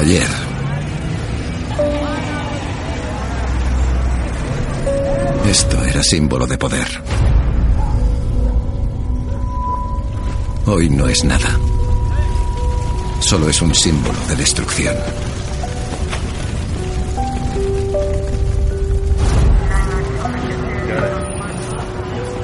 [0.00, 0.26] Ayer.
[5.46, 6.88] Esto era símbolo de poder.
[10.64, 11.50] Hoy no es nada.
[13.20, 14.96] Solo es un símbolo de destrucción.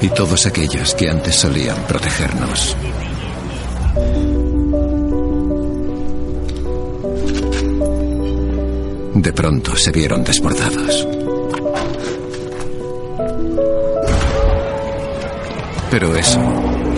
[0.02, 2.77] Y todos aquellos que antes solían protegernos.
[9.16, 11.09] De pronto se vieron desbordados.
[15.91, 16.41] Pero eso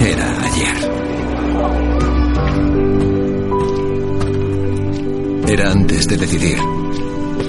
[0.01, 0.91] era ayer.
[5.49, 6.59] Era antes de decidir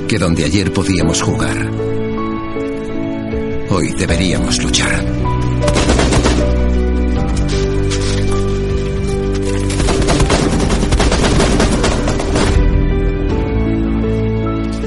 [0.08, 1.72] que donde ayer podíamos jugar,
[3.72, 5.19] hoy deberíamos luchar.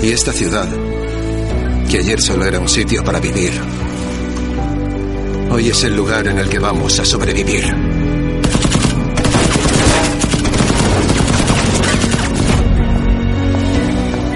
[0.02, 0.68] Y esta ciudad,
[1.88, 3.52] que ayer solo era un sitio para vivir,
[5.48, 7.64] hoy es el lugar en el que vamos a sobrevivir.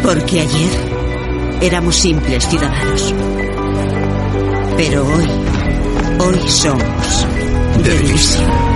[0.04, 0.70] Porque ayer
[1.60, 3.12] éramos simples ciudadanos.
[4.76, 5.26] Pero hoy,
[6.20, 7.26] hoy somos
[7.82, 8.75] Division.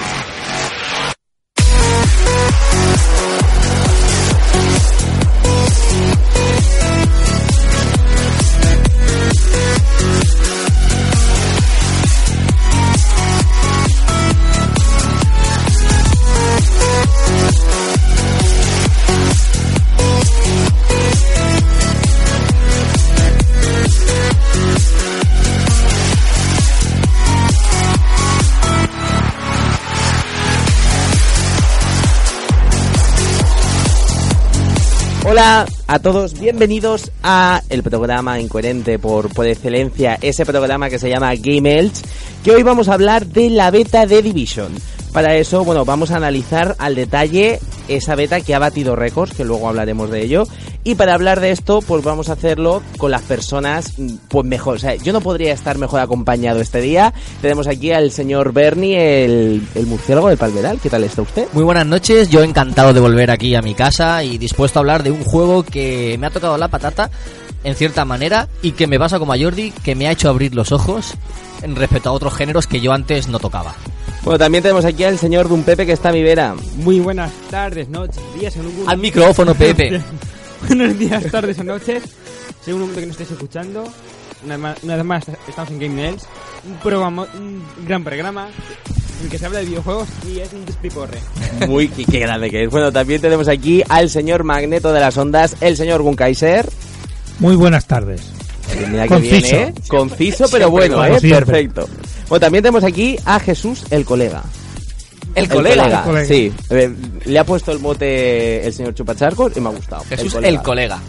[35.41, 41.09] Hola a todos, bienvenidos a el programa incoherente por, por excelencia, ese programa que se
[41.09, 41.99] llama Game Elch,
[42.43, 44.71] que hoy vamos a hablar de la beta de Division.
[45.11, 49.43] Para eso, bueno, vamos a analizar al detalle esa beta que ha batido récords, que
[49.43, 50.43] luego hablaremos de ello.
[50.83, 54.77] Y para hablar de esto, pues vamos a hacerlo con las personas, mm, pues mejor.
[54.77, 57.13] O sea, yo no podría estar mejor acompañado este día.
[57.41, 60.79] Tenemos aquí al señor Bernie, el, el murciélago del Palmeral.
[60.81, 61.47] ¿Qué tal está usted?
[61.53, 65.03] Muy buenas noches, yo encantado de volver aquí a mi casa y dispuesto a hablar
[65.03, 67.11] de un juego que me ha tocado la patata
[67.63, 70.55] en cierta manera y que me pasa como a Jordi, que me ha hecho abrir
[70.55, 71.13] los ojos
[71.61, 73.75] en respecto a otros géneros que yo antes no tocaba.
[74.23, 76.55] Bueno, también tenemos aquí al señor Dun Pepe que está a mi vera.
[76.77, 80.01] Muy buenas tardes, noches, días en un Al micrófono, Pepe.
[80.67, 82.03] Buenos días, tardes o noches,
[82.63, 83.83] según el momento que nos estéis escuchando.
[84.43, 86.23] Una, vez más estamos en Game Nails,
[86.65, 88.47] un programa, un gran programa
[89.19, 91.19] en el que se habla de videojuegos y es un despiporre.
[91.67, 92.69] Muy qué, qué grande que es.
[92.69, 96.67] Bueno, también tenemos aquí al señor Magneto de las Ondas, el señor Gunkaiser.
[97.39, 98.21] Muy buenas tardes.
[98.89, 99.41] Mira que Conciso.
[99.41, 99.73] viene, ¿eh?
[99.87, 101.19] Conciso, pero bueno, ¿eh?
[101.21, 101.87] Perfecto.
[102.29, 104.43] Bueno, también tenemos aquí a Jesús, el colega.
[105.35, 105.85] El colega.
[105.85, 106.25] El colega.
[106.25, 106.53] Sí.
[106.69, 106.93] Eh,
[107.25, 110.03] le ha puesto el mote el señor Chupacharcos y me ha gustado.
[110.09, 110.99] Jesús, el colega.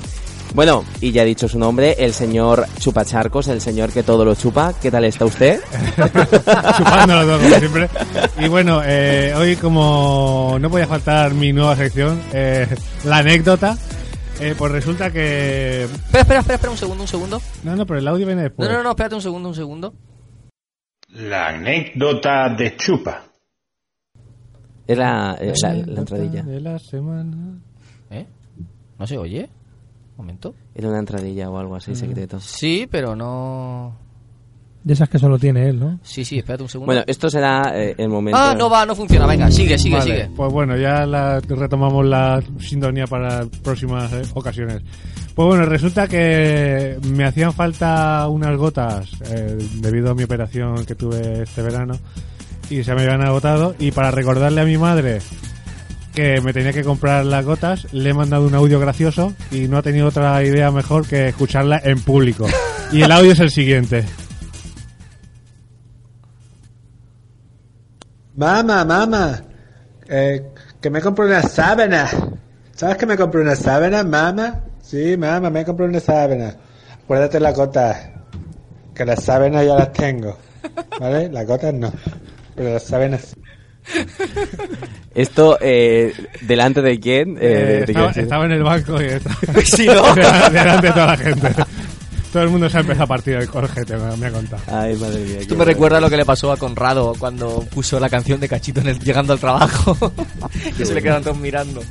[0.55, 4.35] Bueno, y ya ha dicho su nombre, el señor Chupacharcos, el señor que todo lo
[4.35, 4.75] chupa.
[4.81, 5.61] ¿Qué tal está usted?
[6.77, 7.89] Chupándolo todo, como siempre.
[8.39, 12.67] Y bueno, eh, hoy como no podía faltar mi nueva sección, eh,
[13.05, 13.79] la anécdota,
[14.41, 15.85] eh, pues resulta que...
[15.85, 17.43] Espera, espera, espera, espera un segundo, un segundo.
[17.63, 18.69] No, no, pero el audio viene después.
[18.69, 19.95] No, no, no, espérate un segundo, un segundo.
[21.15, 23.32] La anécdota de Chupa.
[24.87, 26.43] Era eh, la, la entradilla.
[26.43, 27.59] De la semana.
[28.11, 28.27] ¿Eh?
[28.99, 29.49] ¿No se oye?
[30.13, 30.55] Un momento.
[30.75, 32.39] Era una entradilla o algo así secreto.
[32.41, 33.97] Sí, pero no...
[34.85, 36.01] De esas que solo tiene él, ¿no?
[36.03, 36.87] Sí, sí, espérate un segundo.
[36.87, 38.37] Bueno, esto será eh, el momento.
[38.37, 39.27] ah, no va, no funciona.
[39.29, 40.31] Venga, sigue, sigue, Vale, sigue.
[40.37, 44.83] Pues bueno, ya la- retomamos la sintonía para próximas eh, ocasiones.
[45.37, 50.97] Pues bueno, resulta que me hacían falta unas gotas eh, debido a mi operación que
[50.97, 51.95] tuve este verano
[52.71, 55.21] y se me habían agotado y para recordarle a mi madre
[56.15, 59.79] que me tenía que comprar las gotas, le he mandado un audio gracioso y no
[59.79, 62.47] ha tenido otra idea mejor que escucharla en público.
[62.93, 64.05] Y el audio es el siguiente.
[68.37, 69.43] Mamá, mamá,
[70.09, 70.43] eh,
[70.81, 72.09] que me compré una sábana.
[72.75, 74.61] ¿Sabes que me compré una sábana, mamá?
[74.83, 76.57] Sí, mamá, me compré una sábana.
[77.05, 78.13] Acuérdate la gota,
[78.95, 80.37] que las sábanas ya las tengo.
[81.01, 81.29] ¿Vale?
[81.31, 81.93] Las gotas no.
[82.55, 83.37] Pero las sábanas.
[85.15, 86.13] Esto, eh,
[86.43, 87.37] ¿delante de quién?
[87.37, 88.25] Eh, Eh, de- estaba, quién?
[88.25, 90.15] estaba en el banco y estaba Sí, ¿no?
[90.51, 91.55] delante de toda la gente.
[92.33, 94.63] Todo el mundo se ha empezado a partir el corjete, me, me ha contado.
[94.67, 95.39] Ay, madre mía.
[95.41, 95.65] Esto me bueno.
[95.73, 98.99] recuerda lo que le pasó a Conrado cuando puso la canción de Cachito en el-
[99.01, 100.13] llegando al trabajo.
[100.79, 101.83] que se le quedan todos mirando.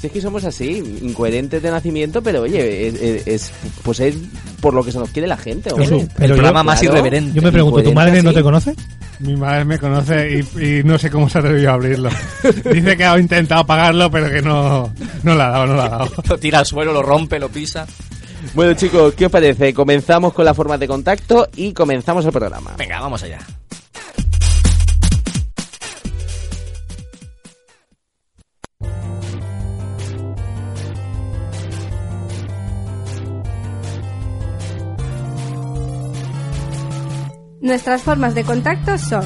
[0.00, 3.52] Si es que somos así, incoherentes de nacimiento, pero oye, es, es- es-
[3.82, 4.14] pues es
[4.60, 5.88] por lo que se nos quiere la gente, hombre.
[5.88, 6.94] Pero, pero el programa yo, más claro.
[6.96, 7.32] irreverente.
[7.34, 8.74] yo me pregunto, ¿tu madre no te conoce?
[9.20, 12.10] Mi madre me conoce y, y no sé cómo se atrevió a abrirlo.
[12.72, 15.88] Dice que ha intentado apagarlo, pero que no, no la ha dado, no la ha
[15.88, 16.10] dado.
[16.28, 17.86] Lo tira al suelo, lo rompe, lo pisa.
[18.54, 19.72] Bueno, chicos, ¿qué os parece?
[19.72, 22.74] Comenzamos con las formas de contacto y comenzamos el programa.
[22.76, 23.38] Venga, vamos allá.
[37.66, 39.24] Nuestras formas de contacto son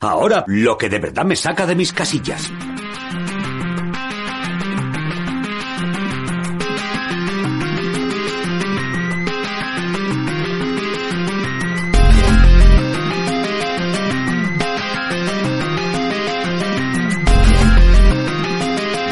[0.00, 2.52] Ahora, lo que de verdad me saca de mis casillas.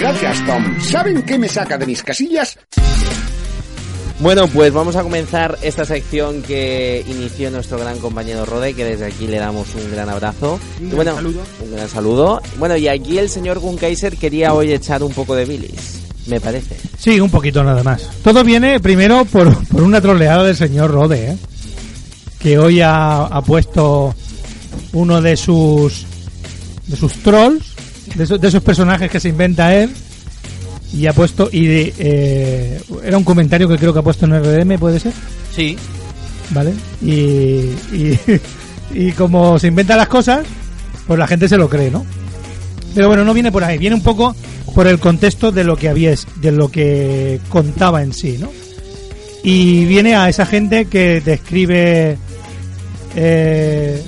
[0.01, 0.81] Gracias, Tom.
[0.81, 2.59] ¿Saben qué me saca de mis casillas?
[4.21, 9.07] Bueno, pues vamos a comenzar esta sección que inició nuestro gran compañero Rode, que desde
[9.07, 10.59] aquí le damos un gran abrazo.
[10.81, 11.41] Un gran bueno, saludo.
[11.65, 12.43] Un gran saludo.
[12.59, 16.77] Bueno, y aquí el señor Gunkaiser quería hoy echar un poco de bilis, me parece.
[16.97, 18.09] Sí, un poquito nada más.
[18.23, 21.37] Todo viene primero por, por una troleada del señor Rode, ¿eh?
[22.39, 24.15] que hoy ha, ha puesto
[24.93, 26.07] uno de sus
[26.87, 27.65] de sus trolls,
[28.15, 29.91] de, esos- de esos personajes que se inventa él,
[30.96, 31.67] y ha puesto y
[31.99, 35.12] eh, era un comentario que creo que ha puesto en RDM, puede ser,
[35.55, 35.76] Sí.
[36.50, 36.73] ¿vale?
[37.02, 37.11] Y,
[37.93, 38.19] y,
[38.94, 40.46] y como se inventan las cosas,
[41.06, 42.05] pues la gente se lo cree, ¿no?
[42.94, 44.37] Pero bueno, no viene por ahí, viene un poco
[44.75, 48.50] por el contexto de lo que había, es- de lo que contaba en sí, ¿no?
[49.43, 52.17] Y viene a esa gente que describe
[53.17, 54.02] eh,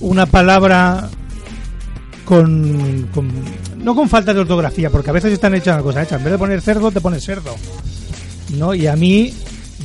[0.00, 1.08] una palabra
[2.24, 3.30] con, con-
[3.86, 6.16] no con falta de ortografía, porque a veces están hechas una cosa hecha.
[6.16, 7.54] En vez de poner cerdo, te pones cerdo.
[8.58, 8.74] ¿No?
[8.74, 9.32] Y a mí,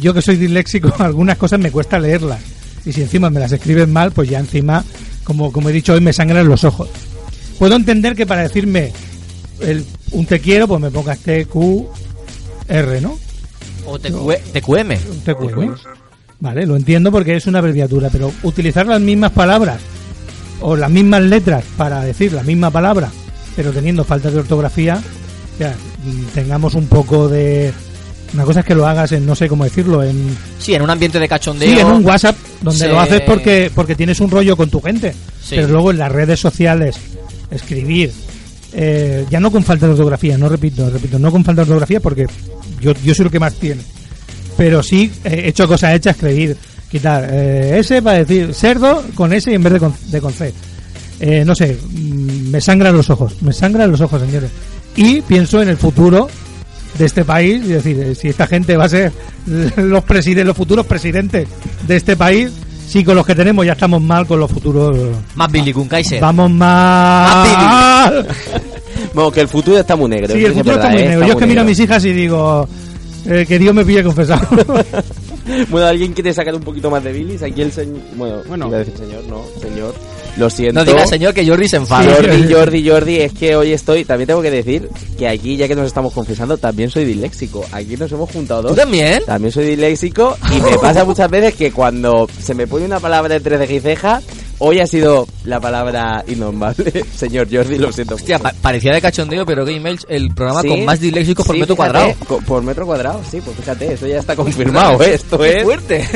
[0.02, 2.40] yo que soy disléxico, algunas cosas me cuesta leerlas.
[2.84, 4.84] Y si encima me las escriben mal, pues ya encima,
[5.24, 6.90] como, como he dicho hoy, me sangran los ojos.
[7.60, 8.92] Puedo entender que para decirme
[9.60, 13.20] el, un te quiero, pues me pongas T-Q-R, ¿no?
[13.86, 14.92] O TQ TQM.
[15.12, 15.76] Un TQM.
[16.40, 19.80] Vale, lo entiendo porque es una abreviatura, pero utilizar las mismas palabras
[20.60, 23.12] o las mismas letras para decir la misma palabra,
[23.56, 25.02] pero teniendo falta de ortografía,
[25.60, 25.76] ya,
[26.34, 27.74] tengamos un poco de...
[28.34, 30.38] Una cosa es que lo hagas en, no sé cómo decirlo, en...
[30.58, 31.70] Sí, en un ambiente de cachondeo.
[31.70, 35.14] Sí, en un WhatsApp, donde lo haces porque, porque tienes un rollo con tu gente.
[35.42, 35.56] Sí.
[35.56, 36.96] Pero luego en las redes sociales,
[37.52, 38.14] escribir,
[38.74, 42.00] eh, ya no con falta de ortografía, no repito, repito, no con falta de ortografía
[42.00, 42.26] porque
[42.80, 43.82] yo, yo soy el que más tiene.
[44.58, 46.56] Pero sí he hecho cosas hechas, escribir,
[46.90, 50.54] quitar eh, S para decir cerdo con S en vez de con, de con C.
[51.24, 54.50] Eh, no sé, me sangran los ojos, me sangran los ojos, señores.
[54.96, 56.28] Y pienso en el futuro
[56.98, 59.12] de este país y decir, eh, si esta gente va a ser
[59.78, 61.48] los presidentes, los futuros presidentes
[61.88, 62.52] de este país,
[62.88, 64.98] si con los que tenemos ya estamos mal, con los futuros
[65.36, 66.20] Más Billy Kaiser.
[66.20, 68.28] vamos mal.
[69.14, 70.34] Bueno, que el futuro está muy negro.
[70.34, 71.10] Sí, el futuro está verdad, muy ¿eh?
[71.10, 71.28] negro.
[71.28, 72.68] Yo es que miro a mis hijas y digo,
[73.28, 74.48] eh, que Dios me pille confesado.
[75.70, 77.42] Bueno, ¿alguien quiere sacar un poquito más de bilis?
[77.42, 78.00] Aquí el señor...
[78.16, 78.68] Bueno, Bueno.
[78.68, 79.94] iba a decir señor, no, señor.
[80.38, 80.74] Lo siento.
[80.80, 82.14] No digas señor que Jordi se enfada.
[82.16, 85.76] Jordi, Jordi, Jordi, es que hoy estoy, también tengo que decir que aquí, ya que
[85.76, 87.66] nos estamos confesando, también soy disléxico.
[87.72, 88.72] Aquí nos hemos juntado dos.
[88.72, 89.24] ¿Tú también?
[89.26, 93.36] También soy disléxico y me pasa muchas veces que cuando se me pone una palabra
[93.36, 94.22] entre ceja y ceja,
[94.60, 97.04] hoy ha sido la palabra innombrable.
[97.16, 98.16] Señor Jordi, lo siento.
[98.16, 101.56] Hostia, pa- parecía de cachondeo, pero Game Mail, el programa Sí, con más disléxicos por
[101.56, 102.46] sí, metro fíjate, cuadrado.
[102.46, 105.16] Por metro cuadrado, sí, pues fíjate, eso ya está confirmado, ¿eh?
[105.16, 105.64] Esto Qué es...
[105.64, 106.08] fuerte.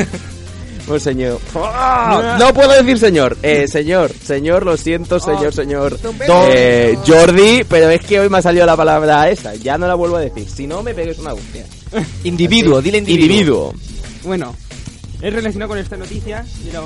[0.87, 1.39] Pues señor.
[1.55, 2.37] ¡Ah!
[2.39, 3.37] No puedo decir señor.
[3.41, 5.97] Eh, señor, señor, lo siento, señor, señor.
[6.29, 9.55] Eh, Jordi, pero es que hoy me ha salido la palabra esa.
[9.55, 10.47] Ya no la vuelvo a decir.
[10.47, 11.65] Si no, me pegues una hostia.
[12.23, 13.25] Individuo, dile individuo.
[13.25, 13.73] Individuo.
[14.23, 14.55] Bueno,
[15.21, 16.85] es relacionado con esta noticia de los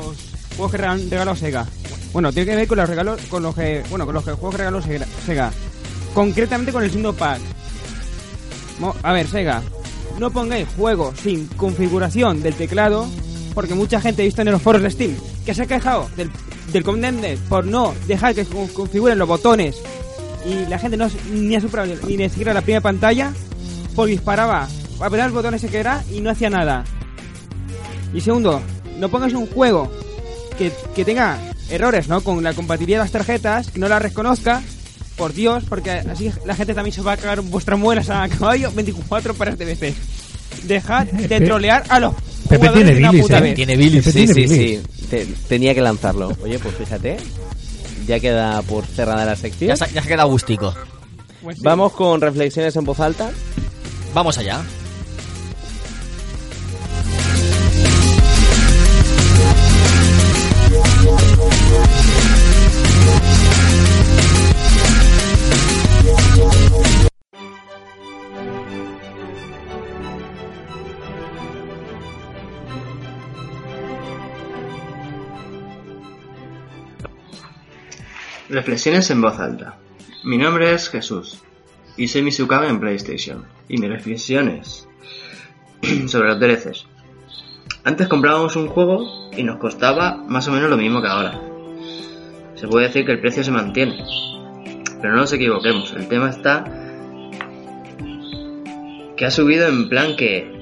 [0.56, 1.66] juegos que regal- regaló Sega.
[2.14, 4.52] Bueno, tiene que ver con los regalos, con los que, bueno, con los que juegos
[4.56, 5.52] que regaló Sega-.
[6.14, 7.40] Concretamente con el Syndrome Pack.
[9.04, 9.62] A ver, Sega,
[10.18, 13.08] no pongáis juegos sin configuración del teclado,
[13.60, 16.32] porque mucha gente he visto en los foros de Steam que se ha quejado del,
[16.72, 19.76] del Condemned por no dejar que configuren los botones
[20.46, 23.34] y la gente no ni ha superado ni, ni siquiera la primera pantalla,
[23.98, 24.66] porque disparaba,
[25.02, 26.86] apretar el botón ese que era y no hacía nada.
[28.14, 28.62] Y segundo,
[28.98, 29.92] no pongas un juego
[30.58, 31.38] que, que tenga
[31.70, 32.22] errores, ¿no?
[32.22, 34.62] Con la compatibilidad de las tarjetas, que no las reconozca,
[35.18, 38.72] por Dios, porque así la gente también se va a cagar vuestras muelas a caballo
[38.72, 39.94] 24 para este BC.
[40.64, 42.14] Dejad de trolear a los
[42.50, 43.54] Pepe tiene bilis, ¿eh?
[43.56, 44.04] Tiene bilis.
[44.06, 44.82] Pepe Sí, tiene sí, bilis.
[45.00, 45.06] sí.
[45.10, 46.32] Te- tenía que lanzarlo.
[46.44, 47.18] Oye, pues fíjate.
[48.08, 49.70] Ya queda por cerrada la sección.
[49.70, 50.74] Ya, se- ya se queda gustico.
[51.44, 51.64] Pues sí.
[51.64, 53.30] Vamos con reflexiones en voz alta.
[54.14, 54.62] Vamos allá.
[78.50, 79.78] Reflexiones en voz alta.
[80.24, 81.40] Mi nombre es Jesús
[81.96, 83.46] y soy Misukaga en PlayStation.
[83.68, 84.88] Y mis reflexiones
[86.08, 86.88] sobre los DLCs.
[87.84, 91.40] Antes comprábamos un juego y nos costaba más o menos lo mismo que ahora.
[92.56, 94.04] Se puede decir que el precio se mantiene.
[95.00, 96.66] Pero no nos equivoquemos, el tema está
[99.16, 100.60] que ha subido en plan que,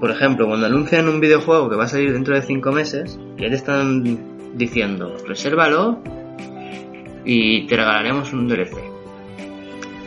[0.00, 3.48] por ejemplo, cuando anuncian un videojuego que va a salir dentro de 5 meses, ya
[3.48, 6.02] te están diciendo, resérvalo
[7.24, 8.76] y te regalaremos un DLC.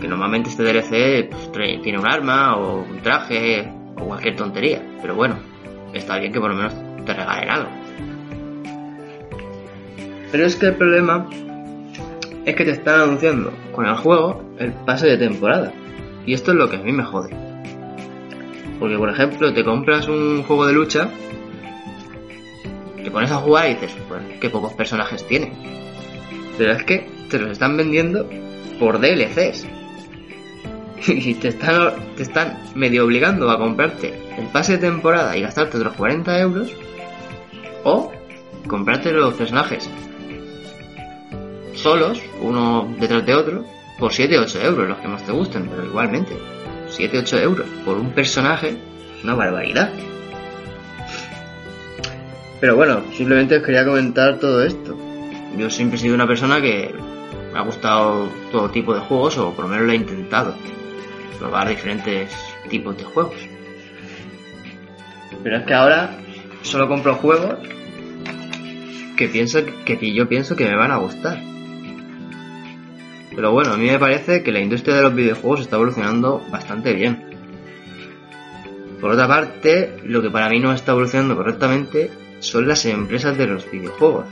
[0.02, 3.68] Que normalmente este DLC pues, tiene un arma o un traje
[3.98, 4.82] o cualquier tontería.
[5.02, 5.38] Pero bueno,
[5.94, 6.74] está bien que por lo menos
[7.06, 7.70] te regalen algo.
[10.32, 11.30] Pero es que el problema
[12.46, 15.72] es que te están anunciando con el juego el pase de temporada.
[16.26, 17.30] Y esto es lo que a mí me jode.
[18.80, 21.10] Porque por ejemplo te compras un juego de lucha,
[23.02, 25.54] te pones a jugar y dices, pues qué pocos personajes tiene.
[26.58, 28.30] Pero es que te los están vendiendo
[28.80, 29.68] por DLCs.
[31.08, 35.78] Y te están, te están medio obligando a comprarte el pase de temporada y gastarte
[35.78, 36.72] otros 40 euros.
[37.84, 38.12] O
[38.68, 39.90] comprarte los personajes
[41.76, 43.66] solos, uno detrás de otro,
[44.00, 46.36] por 7-8 euros, los que más te gusten, pero igualmente,
[46.90, 49.92] 7-8 euros por un personaje es una barbaridad.
[52.60, 54.98] Pero bueno, simplemente os quería comentar todo esto.
[55.58, 56.94] Yo siempre he sido una persona que
[57.54, 60.56] me ha gustado todo tipo de juegos, o por lo menos lo he intentado.
[61.40, 62.36] Probar diferentes
[62.70, 63.36] tipos de juegos.
[65.44, 66.18] Pero es que ahora
[66.64, 67.60] solo compro juegos
[69.16, 71.42] que pienso que yo pienso que me van a gustar.
[73.36, 76.94] Pero bueno, a mí me parece que la industria de los videojuegos está evolucionando bastante
[76.94, 77.26] bien.
[79.02, 83.48] Por otra parte, lo que para mí no está evolucionando correctamente son las empresas de
[83.48, 84.26] los videojuegos,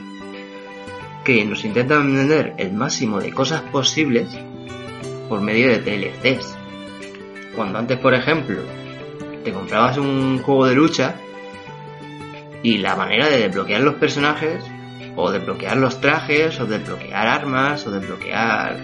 [1.24, 4.28] que nos intentan vender el máximo de cosas posibles
[5.28, 6.56] por medio de DLCs.
[7.56, 8.60] Cuando antes, por ejemplo,
[9.42, 11.14] te comprabas un juego de lucha
[12.62, 14.64] y la manera de desbloquear los personajes,
[15.16, 18.76] o desbloquear los trajes, o desbloquear armas, o desbloquear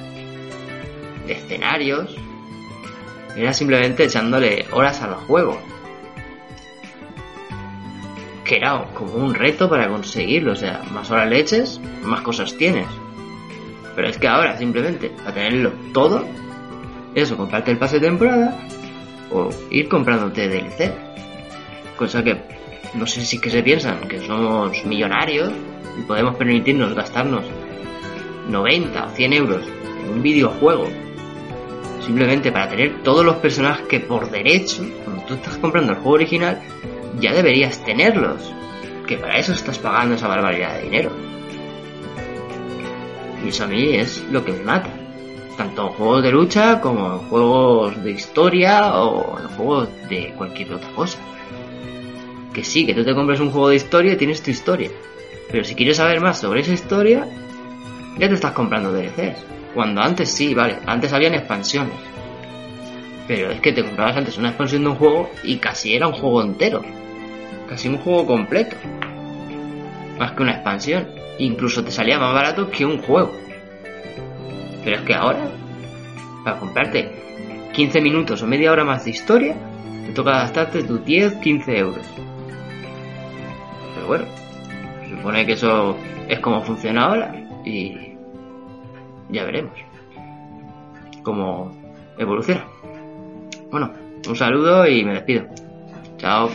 [1.26, 2.16] escenarios,
[3.36, 5.60] era simplemente echándole horas al juego.
[8.50, 8.60] Que
[8.94, 12.88] como un reto para conseguirlo, o sea, más horas le eches, más cosas tienes.
[13.94, 16.24] Pero es que ahora simplemente, para tenerlo todo,
[17.14, 18.58] eso, comprarte el pase de temporada,
[19.30, 20.92] o ir comprándote DLC.
[21.96, 22.42] Cosa que
[22.94, 25.52] no sé si es que se piensan que somos millonarios
[25.96, 27.44] y podemos permitirnos gastarnos
[28.48, 29.64] 90 o 100 euros
[30.02, 30.88] en un videojuego
[32.04, 36.14] simplemente para tener todos los personajes que por derecho, cuando tú estás comprando el juego
[36.14, 36.60] original,
[37.18, 38.52] ya deberías tenerlos.
[39.06, 41.10] Que para eso estás pagando esa barbaridad de dinero.
[43.44, 44.90] Y eso a mí es lo que me mata.
[45.56, 50.74] Tanto en juegos de lucha como en juegos de historia o en juegos de cualquier
[50.74, 51.18] otra cosa.
[52.54, 54.90] Que sí, que tú te compras un juego de historia y tienes tu historia.
[55.50, 57.26] Pero si quieres saber más sobre esa historia,
[58.18, 59.44] ya te estás comprando DLCs.
[59.74, 61.94] Cuando antes sí, vale, antes habían expansiones.
[63.30, 66.14] Pero es que te comprabas antes una expansión de un juego y casi era un
[66.14, 66.82] juego entero.
[67.68, 68.74] Casi un juego completo.
[70.18, 71.06] Más que una expansión.
[71.38, 73.30] Incluso te salía más barato que un juego.
[74.82, 75.48] Pero es que ahora,
[76.42, 77.08] para comprarte
[77.72, 79.54] 15 minutos o media hora más de historia,
[80.06, 82.04] te toca gastarte tus 10, 15 euros.
[83.94, 84.24] Pero bueno,
[85.04, 85.96] se supone que eso
[86.26, 87.32] es como funciona ahora.
[87.64, 88.16] y
[89.28, 89.78] ya veremos
[91.22, 91.70] cómo
[92.18, 92.79] evoluciona.
[93.70, 93.92] Bueno,
[94.28, 95.46] un saludo y me despido.
[96.18, 96.50] Chao.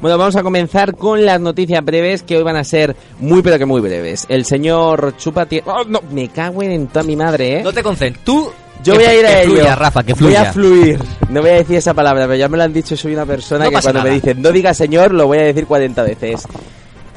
[0.00, 3.56] Bueno, vamos a comenzar con las noticias breves que hoy van a ser muy pero
[3.56, 4.26] que muy breves.
[4.28, 6.00] El señor Chupa ¡Oh, no!
[6.10, 7.62] Me cago en toda mi madre, ¿eh?
[7.62, 8.24] No te concentres.
[8.24, 8.50] Tú.
[8.82, 9.54] Yo que- voy a ir a que ello.
[9.54, 10.98] fluya, Rafa, que Voy a fluir.
[11.28, 12.96] No voy a decir esa palabra, pero ya me lo han dicho.
[12.96, 15.66] Soy una persona No que cuando me dicen no diga señor, lo voy a decir
[15.66, 16.46] 40 veces.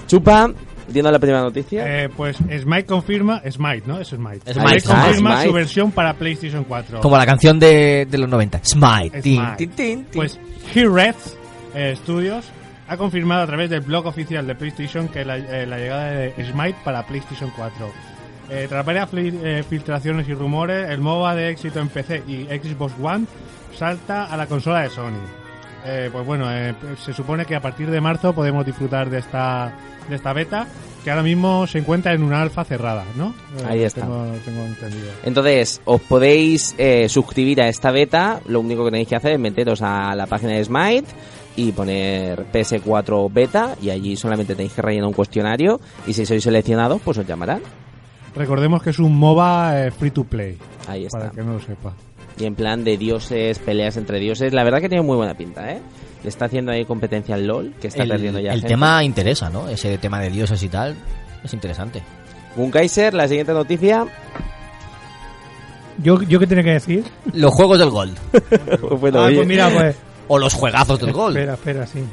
[0.07, 0.51] Chupa,
[0.87, 2.03] viendo la primera noticia.
[2.03, 3.99] Eh, pues Smite confirma, Smite, ¿no?
[3.99, 4.53] Es Smite.
[4.53, 4.81] Smite.
[4.83, 5.47] confirma Ah, Smite.
[5.47, 6.99] su versión para PlayStation 4.
[7.01, 8.59] Como la canción de, de los 90.
[8.63, 10.05] Smite.
[10.13, 10.39] Pues
[10.73, 11.15] He-Red
[11.73, 12.45] eh, Studios
[12.87, 16.33] ha confirmado a través del blog oficial de PlayStation que la, eh, la llegada de
[16.51, 17.91] Smite para PlayStation 4.
[18.49, 22.93] Eh, tras varias eh, filtraciones y rumores, el MOBA de éxito en PC y Xbox
[23.01, 23.25] One
[23.77, 25.19] salta a la consola de Sony.
[25.85, 26.73] Eh, pues bueno, eh,
[27.03, 29.71] se supone que a partir de marzo podemos disfrutar de esta
[30.09, 30.67] de esta beta
[31.03, 33.27] que ahora mismo se encuentra en una alfa cerrada, ¿no?
[33.59, 34.01] Eh, Ahí está.
[34.01, 35.11] Tengo, tengo entendido.
[35.23, 38.39] Entonces, os podéis eh, suscribir a esta beta.
[38.47, 41.05] Lo único que tenéis que hacer es meteros a la página de Smite
[41.57, 46.43] y poner PS4 beta y allí solamente tenéis que rellenar un cuestionario y si sois
[46.43, 47.61] seleccionados, pues os llamarán.
[48.35, 50.57] Recordemos que es un MOBA eh, free to play.
[50.87, 51.19] Ahí está.
[51.19, 51.93] Para que no lo sepa.
[52.37, 54.53] Y en plan de dioses, peleas entre dioses.
[54.53, 55.81] La verdad que tiene muy buena pinta, ¿eh?
[56.21, 58.67] Le está haciendo ahí competencia al LOL, que está el, perdiendo ya el gente.
[58.67, 59.69] tema interesa, ¿no?
[59.69, 60.95] Ese tema de dioses y tal.
[61.43, 62.01] Es interesante.
[62.57, 64.05] Gunkaiser, la siguiente noticia.
[66.03, 67.05] ¿Yo, ¿Yo qué tiene que decir?
[67.33, 68.17] Los juegos del Gold.
[68.99, 69.95] Bueno, ah, pues mira, pues...
[70.27, 71.37] O los juegazos del Gold.
[71.37, 72.03] Espera, espera, sí.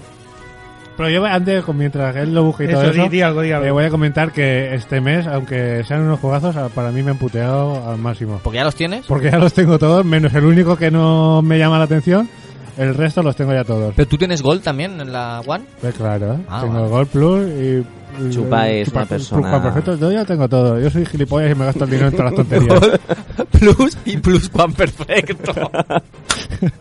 [0.96, 3.50] Pero yo antes, mientras él lo busque y todo Eso, eso, di- di algo, di
[3.52, 3.66] algo.
[3.66, 7.12] eh, voy a comentar que este mes, aunque sean unos juegazos, a- para mí me
[7.12, 8.40] han puteado al máximo.
[8.44, 9.06] ¿Porque ya los tienes?
[9.06, 12.28] Porque ya los tengo todos, menos el único que no me llama la atención.
[12.78, 13.92] El resto los tengo ya todos.
[13.94, 15.64] ¿Pero tú tienes Gold también en la One?
[15.80, 16.40] Pues claro.
[16.48, 16.88] Ah, tengo vale.
[16.88, 17.86] Gold Plus y...
[18.30, 20.78] Chupa es una persona- Chupa perfecto, yo ya tengo todo.
[20.78, 23.00] Yo soy gilipollas y me gasto el dinero en todas las tonterías.
[23.58, 25.52] Plus y Plus One perfecto.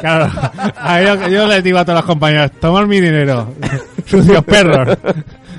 [0.00, 0.30] Claro,
[0.76, 3.54] a yo, yo les digo a todas las compañías, tomad mi dinero,
[4.06, 4.96] sucios perros.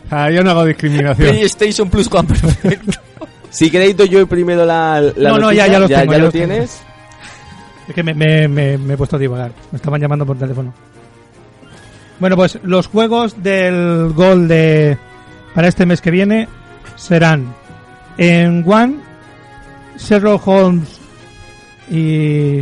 [0.09, 1.29] Sea, yo no hago discriminación.
[1.29, 2.99] PlayStation Plus One perfecto.
[3.49, 6.25] Si queréis doy yo primero la, la No, no, ya- ya los tengo, ya lo
[6.25, 6.47] los tengo.
[6.47, 6.81] tienes.
[7.87, 9.51] Es que me, me- me- me he puesto a divagar.
[9.71, 10.73] Me estaban llamando por teléfono.
[12.19, 14.97] Bueno, pues los juegos del Gol de
[15.53, 16.47] para este mes que viene
[16.95, 17.53] serán
[18.17, 18.95] en One,
[19.97, 20.99] Sherlock Holmes
[21.89, 22.61] y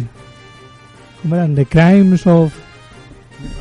[1.24, 1.56] ¿cómo eran?
[1.56, 2.54] The Crimes of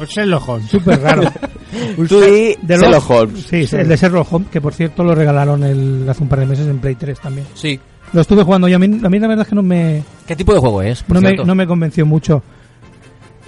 [0.06, 0.70] Sherlock Holmes.
[0.70, 1.22] Súper raro.
[2.08, 3.46] Tú di De Sherlock los- Holmes.
[3.48, 6.46] Sí, el de Sherlock Holmes, que por cierto lo regalaron el, hace un par de
[6.46, 7.46] meses en Play 3 también.
[7.54, 7.80] Sí.
[8.12, 10.36] Lo estuve jugando y a mí, a mí la verdad es que no me, ¿Qué
[10.36, 11.02] tipo de juego es?
[11.02, 11.46] por no me, cierto?
[11.46, 12.42] no me convenció mucho.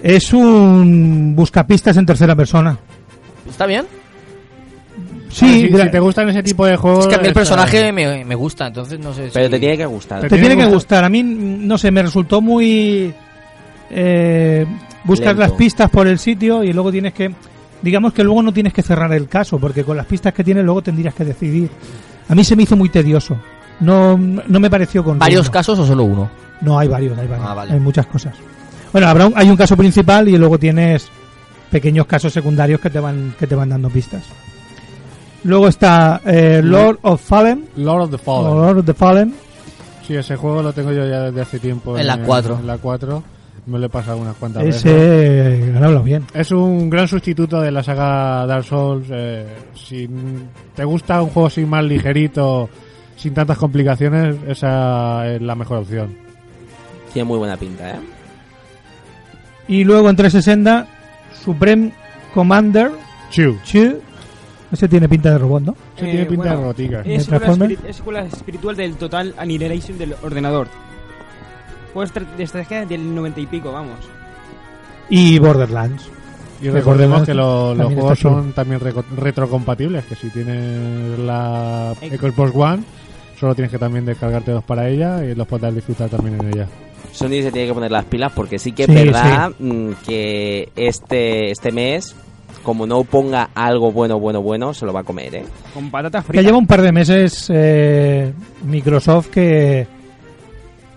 [0.02, 2.78] Es un buscapistas en tercera persona.
[3.48, 3.84] ¿Está bien?
[5.28, 7.06] Sí, si te gustan ese tipo de juegos...
[7.06, 9.34] Es que a mí el personaje me, me gusta, entonces no sé si...
[9.34, 10.20] Pero te tiene que gustar.
[10.20, 11.02] te tiene que gustar.
[11.04, 13.12] A mí, no sé, me resultó muy...
[13.90, 14.66] Eh,
[15.04, 15.40] buscas Lento.
[15.42, 17.34] las pistas por el sitio y luego tienes que...
[17.82, 20.64] Digamos que luego no tienes que cerrar el caso, porque con las pistas que tienes
[20.64, 21.68] luego tendrías que decidir.
[22.28, 23.36] A mí se me hizo muy tedioso.
[23.80, 26.30] No, no me pareció con ¿Varios casos o solo uno?
[26.62, 27.46] No, hay varios, hay varios.
[27.48, 27.72] Ah, vale.
[27.74, 28.34] Hay muchas cosas.
[28.92, 31.08] Bueno, habrá un- hay un caso principal y luego tienes
[31.70, 34.22] pequeños casos secundarios que te van que te van dando pistas.
[35.42, 37.66] Luego está eh, Lord of Fallen.
[37.76, 38.54] Lord of the Fallen.
[38.54, 39.34] Lord of the Fallen.
[40.06, 41.98] Sí, ese juego lo tengo yo ya desde hace tiempo.
[41.98, 42.58] En la 4.
[42.60, 43.22] En la 4.
[43.66, 44.84] Me lo he pasado unas cuantas veces.
[44.84, 46.24] Ese, ganarlo bien.
[46.34, 49.06] Es un gran sustituto de la saga Dark Souls.
[49.10, 50.08] eh, si
[50.74, 52.68] te gusta un juego así más ligerito,
[53.16, 56.14] sin tantas complicaciones, esa es la mejor opción.
[57.12, 58.00] Tiene muy buena pinta, ¿eh?
[59.68, 60.86] Y luego en 360,
[61.42, 61.92] Supreme
[62.34, 62.90] Commander
[63.30, 63.58] Chu.
[63.64, 63.98] Chu.
[64.70, 65.76] Ese tiene pinta de robot, ¿no?
[65.96, 67.00] Ese tiene pinta de robotica.
[67.02, 67.24] Es
[67.96, 70.68] secuela espiritual del Total Annihilation del ordenador.
[71.94, 73.96] Juego estra- de estrategia del 90 y pico, vamos.
[75.08, 76.10] Y Borderlands.
[76.62, 78.80] Y recordemos que lo- los juegos son también
[79.16, 82.82] retrocompatibles, que si tienes la Xbox One,
[83.38, 86.66] solo tienes que también descargarte dos para ella y los podrás disfrutar también en ella.
[87.12, 90.70] Sony se tiene que poner las pilas porque sí que es Sí, verdad mm, que
[90.74, 92.16] este este mes,
[92.62, 95.44] como no ponga algo bueno, bueno, bueno, se lo va a comer, ¿eh?
[95.74, 96.44] Con patatas Ya fritas.
[96.46, 98.32] lleva un par de meses eh,
[98.64, 99.86] Microsoft que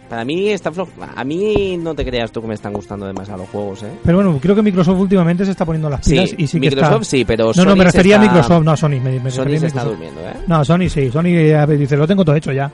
[0.10, 0.72] Para mí está
[1.16, 3.92] A mí no te creas tú que me están gustando demasiado los juegos, ¿eh?
[4.04, 6.70] Pero bueno, creo que Microsoft últimamente se está poniendo las Sí, pilas y sí que
[6.70, 7.06] Microsoft está...
[7.06, 9.00] sí, pero No, Sony no, me refería a Microsoft, no a Sony.
[9.02, 10.34] Me, me Sony se está durmiendo, ¿eh?
[10.48, 12.72] No, Sony sí, Sony eh, dice, lo tengo todo hecho ya.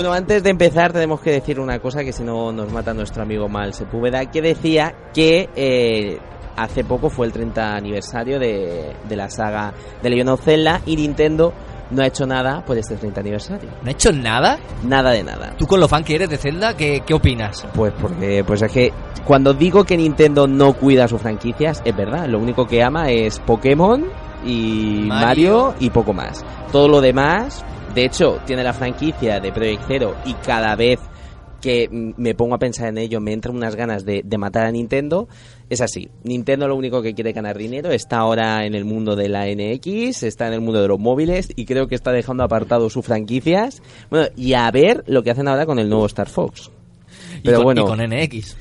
[0.00, 3.22] Bueno, antes de empezar tenemos que decir una cosa que si no nos mata nuestro
[3.22, 6.18] amigo Mal Sepúlveda, que decía que eh,
[6.56, 10.96] hace poco fue el 30 aniversario de, de la saga de Legend of Zelda y
[10.96, 11.52] Nintendo
[11.90, 13.68] no ha hecho nada por este 30 aniversario.
[13.82, 14.58] ¿No ha hecho nada?
[14.84, 15.54] Nada de nada.
[15.58, 17.66] ¿Tú con lo fan que eres de Zelda, qué, qué opinas?
[17.74, 18.94] Pues porque pues es que
[19.26, 23.38] cuando digo que Nintendo no cuida sus franquicias, es verdad, lo único que ama es
[23.40, 24.06] Pokémon
[24.46, 25.26] y Mario.
[25.26, 26.42] Mario, y poco más.
[26.72, 27.62] Todo lo demás,
[27.94, 31.00] de hecho, tiene la franquicia de Project Zero y cada vez
[31.60, 34.72] que me pongo a pensar en ello me entran unas ganas de, de matar a
[34.72, 35.28] Nintendo.
[35.68, 39.28] Es así, Nintendo lo único que quiere ganar dinero, está ahora en el mundo de
[39.28, 42.88] la NX, está en el mundo de los móviles y creo que está dejando apartado
[42.90, 43.82] sus franquicias.
[44.10, 46.70] Bueno, y a ver lo que hacen ahora con el nuevo Star Fox.
[47.44, 48.56] Pero y con, bueno, y con NX.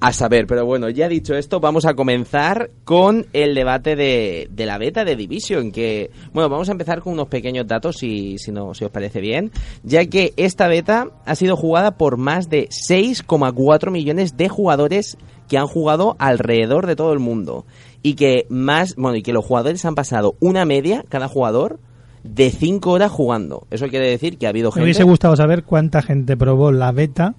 [0.00, 4.66] A saber, pero bueno, ya dicho esto, vamos a comenzar con el debate de, de
[4.66, 8.52] la beta de Division, que, bueno, vamos a empezar con unos pequeños datos, si, si,
[8.52, 9.50] no, si os parece bien,
[9.82, 15.58] ya que esta beta ha sido jugada por más de 6,4 millones de jugadores que
[15.58, 17.66] han jugado alrededor de todo el mundo,
[18.02, 21.80] y que más, bueno, y que los jugadores han pasado una media, cada jugador,
[22.22, 23.66] de 5 horas jugando.
[23.70, 24.84] Eso quiere decir que ha habido Me gente...
[24.84, 27.34] hubiese gustado saber cuánta gente probó la beta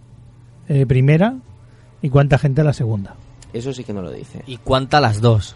[0.68, 1.38] eh, primera
[2.02, 3.16] y cuánta gente la segunda.
[3.54, 4.44] Eso sí que no lo dice.
[4.48, 5.56] ¿Y cuánta las dos?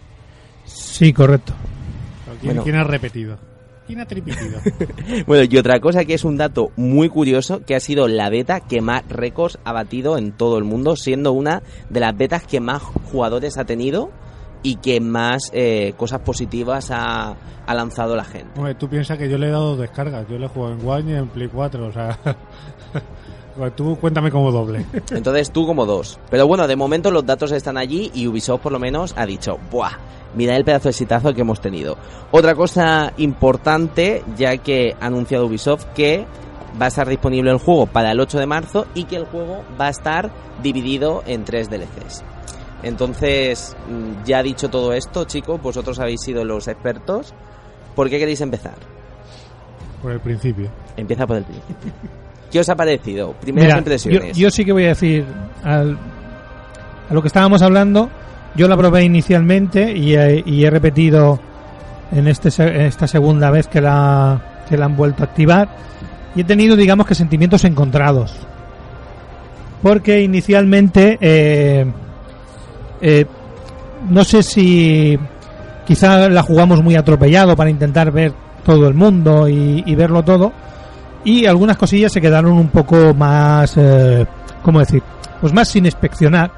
[0.64, 1.52] Sí, correcto.
[2.40, 2.62] ¿Quién, Bueno.
[2.64, 3.38] quién ha repetido?
[3.86, 4.58] ¿Quién ha tripitido?
[5.26, 8.60] Bueno, y otra cosa que es un dato muy curioso, que ha sido la beta
[8.60, 12.60] que más récords ha batido en todo el mundo, siendo una de las betas que
[12.60, 14.10] más jugadores ha tenido
[14.62, 18.58] y que más eh, cosas positivas ha, ha lanzado la gente.
[18.58, 20.26] Hombre, tú piensas que yo le he dado descargas.
[20.28, 21.86] Yo le he jugado en One y en Play 4.
[21.86, 22.18] O sea,
[23.76, 24.84] tú cuéntame como doble.
[25.10, 26.18] Entonces tú como dos.
[26.30, 29.58] Pero bueno, de momento los datos están allí y Ubisoft por lo menos ha dicho,
[29.70, 29.92] ¡buah!
[30.34, 31.96] Mira el pedazo de exitazo que hemos tenido.
[32.32, 36.26] Otra cosa importante, ya que ha anunciado Ubisoft que
[36.80, 39.62] va a estar disponible el juego para el 8 de marzo y que el juego
[39.80, 42.24] va a estar dividido en tres DLCs.
[42.82, 47.32] Entonces, mm, ya dicho todo esto, chicos, vosotros habéis sido los expertos.
[47.94, 48.74] ¿Por qué queréis empezar?
[50.02, 50.68] Por el principio.
[50.96, 51.76] Empieza por el principio.
[52.54, 53.32] ¿Qué os ha parecido?
[53.40, 54.36] Primeras Mira, yo, impresiones.
[54.38, 55.24] yo sí que voy a decir
[55.64, 55.98] al-
[57.10, 58.08] a lo que estábamos hablando.
[58.54, 61.40] Yo la probé inicialmente y he, y he repetido
[62.12, 65.68] en, este, en esta segunda vez que la, que la han vuelto a activar.
[66.36, 68.36] Y he tenido, digamos que, sentimientos encontrados.
[69.82, 71.84] Porque inicialmente, eh,
[73.00, 73.26] eh,
[74.08, 75.18] no sé si
[75.86, 78.32] quizá la jugamos muy atropellado para intentar ver
[78.64, 80.52] todo el mundo y, y verlo todo.
[81.24, 84.26] Y algunas cosillas se quedaron un poco más, eh,
[84.62, 85.02] ¿cómo decir?
[85.40, 86.50] Pues más sin inspeccionar.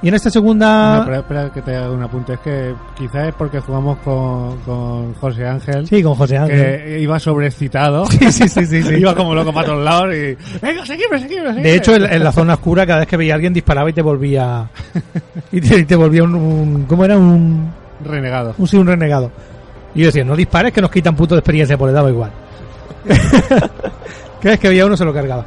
[0.00, 0.98] Y en esta segunda...
[0.98, 2.34] No, pero espera que te haga un apunte.
[2.34, 5.88] Es que quizás es porque jugamos con, con José Ángel.
[5.88, 6.56] Sí, con José Ángel.
[6.84, 8.04] Que iba sobreexcitado.
[8.10, 8.94] Sí, sí, sí, sí, sí.
[8.94, 10.36] iba como loco para todos lados y...
[10.62, 11.62] ¡Venga, seguime, seguime, seguime!
[11.62, 13.92] De hecho, en, en la zona oscura, cada vez que veía a alguien disparaba y
[13.92, 14.68] te volvía...
[15.52, 17.18] y te, y te volvía un, un- ¿Cómo era?
[17.18, 17.68] Un...
[18.04, 18.54] Renegado.
[18.56, 19.32] Un, sí, un renegado.
[19.96, 22.30] Y yo decía, no dispares que nos quitan punto de experiencia, por le daba igual.
[24.40, 25.44] Cada vez que veía uno se lo cargaba.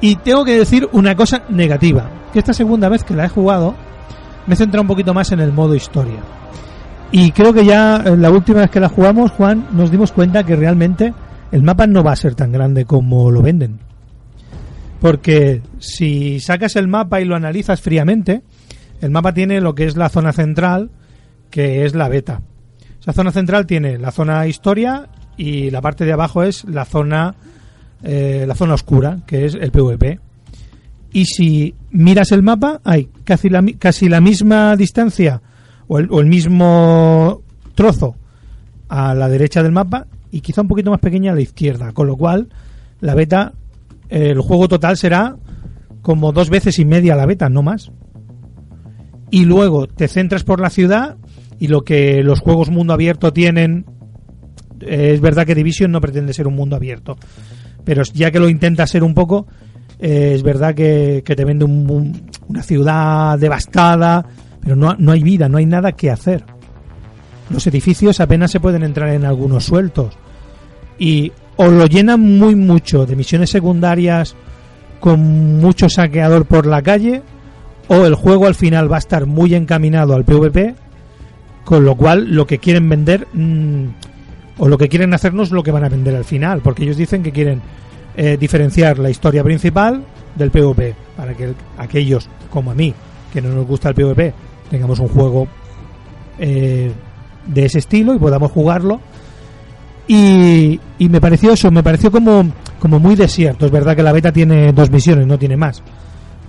[0.00, 3.74] Y tengo que decir una cosa negativa, que esta segunda vez que la he jugado
[4.46, 6.20] me he centrado un poquito más en el modo historia.
[7.12, 10.44] Y creo que ya eh, la última vez que la jugamos, Juan, nos dimos cuenta
[10.44, 11.12] que realmente
[11.52, 13.80] el mapa no va a ser tan grande como lo venden.
[15.00, 18.42] Porque si sacas el mapa y lo analizas fríamente,
[19.00, 20.90] el mapa tiene lo que es la zona central,
[21.50, 22.42] que es la beta.
[23.00, 25.08] Esa zona central tiene la zona historia
[25.40, 27.34] y la parte de abajo es la zona
[28.02, 30.20] eh, la zona oscura, que es el PvP.
[31.12, 35.40] Y si miras el mapa, hay casi la, casi la misma distancia
[35.88, 37.40] o el, o el mismo
[37.74, 38.16] trozo
[38.90, 41.92] a la derecha del mapa y quizá un poquito más pequeña a la izquierda.
[41.92, 42.48] Con lo cual,
[43.00, 43.54] la beta,
[44.10, 45.36] el juego total será
[46.02, 47.90] como dos veces y media la beta, no más.
[49.30, 51.16] Y luego te centras por la ciudad
[51.58, 53.86] y lo que los juegos mundo abierto tienen
[54.80, 57.16] es verdad que Division no pretende ser un mundo abierto
[57.84, 59.46] pero ya que lo intenta ser un poco
[59.98, 64.24] eh, es verdad que, te vende un- una ciudad devastada
[64.62, 66.44] pero no, no hay vida, no hay nada que hacer.
[67.48, 70.14] Los edificios apenas se pueden entrar en algunos sueltos.
[70.98, 74.36] Y o lo llenan muy mucho de misiones secundarias
[75.00, 77.22] con mucho saqueador por la calle
[77.88, 80.74] o el juego al final va a estar muy encaminado al PvP
[81.64, 83.84] con lo cual lo que quieren vender mm,
[84.60, 86.84] o lo que quieren hacer no es lo que van a vender al final porque
[86.84, 87.60] ellos dicen que quieren
[88.16, 90.04] eh, diferenciar la historia principal
[90.36, 92.94] del PvP para que el- aquellos como a mí
[93.32, 94.32] que no nos gusta el PvP
[94.70, 95.48] tengamos un juego
[96.38, 96.92] eh,
[97.46, 99.00] de ese estilo y podamos jugarlo
[100.08, 102.44] y, y me pareció eso, me pareció como,
[102.80, 103.66] como muy desierto.
[103.66, 105.82] Es verdad que la beta tiene dos misiones, no tiene más.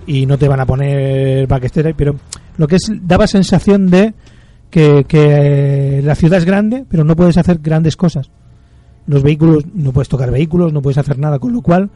[0.04, 2.16] Y no te van a poner backstory, pero
[2.56, 4.14] lo que es, daba sensación de
[4.72, 8.30] que, la ciudad es grande, pero no puedes hacer grandes cosas.
[9.06, 11.90] Los vehículos, no puedes tocar vehículos, no puedes hacer nada, con lo cual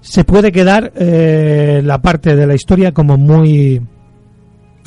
[0.00, 3.80] se puede quedar eh, la parte de la historia como muy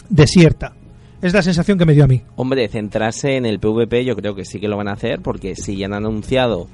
[0.09, 0.73] desierta.
[1.21, 2.21] Es la sensación que me dio a mí.
[2.35, 5.55] Hombre, centrarse en el PvP yo creo que sí que lo van a hacer porque
[5.55, 6.67] si ya han anunciado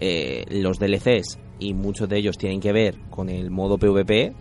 [0.00, 4.32] eh, los DLCs y muchos de ellos tienen que ver con el modo PvP,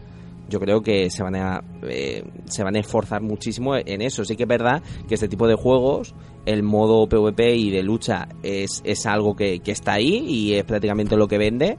[0.51, 4.25] yo creo que se van a eh, se van a esforzar muchísimo en eso.
[4.25, 6.13] Sí que es verdad que este tipo de juegos,
[6.45, 10.65] el modo PvP y de lucha es, es algo que, que está ahí y es
[10.65, 11.77] prácticamente lo que vende.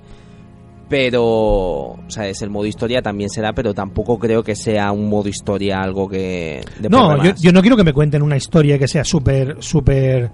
[0.89, 5.09] Pero, o sea, es el modo historia también será, pero tampoco creo que sea un
[5.09, 6.63] modo historia algo que...
[6.91, 10.31] No, yo, no quiero que me cuenten una historia que sea súper, súper...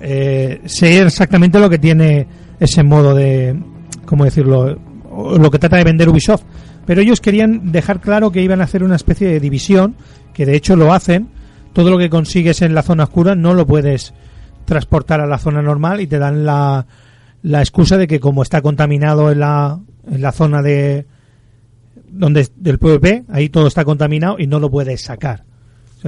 [0.00, 2.26] Eh, sé exactamente lo que tiene
[2.60, 3.58] ese modo de...
[4.04, 4.76] ¿Cómo decirlo?
[5.38, 6.44] Lo que trata de vender Ubisoft.
[6.88, 9.94] Pero ellos querían dejar claro que iban a hacer una especie de división,
[10.32, 11.28] que de hecho lo hacen.
[11.74, 14.14] Todo lo que consigues en la zona oscura no lo puedes
[14.64, 16.86] transportar a la zona normal y te dan la,
[17.42, 19.78] la excusa de que como está contaminado en la,
[20.10, 21.04] en la zona de
[22.10, 25.44] donde del PvP, ahí todo está contaminado y no lo puedes sacar.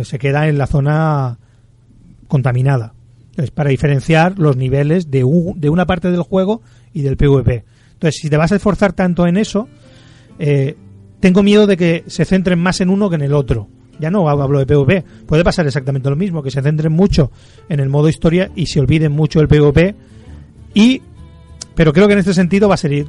[0.03, 1.39] Se queda en la zona
[2.27, 2.95] contaminada.
[3.37, 6.63] Es para diferenciar los niveles de, u- de una parte del juego
[6.95, 7.65] y del PvP.
[7.93, 9.69] Entonces, si te vas a esforzar tanto en eso,
[10.41, 10.75] eh,
[11.21, 13.69] tengo miedo de que se centren más en uno que en el otro.
[14.01, 15.05] Ya no hablo de PvP.
[15.27, 17.31] Puede pasar exactamente lo mismo, que se centren mucho
[17.69, 19.95] en el modo historia y se olviden mucho del PvP.
[20.73, 21.03] Y,
[21.75, 23.05] pero creo que en este sentido va a ser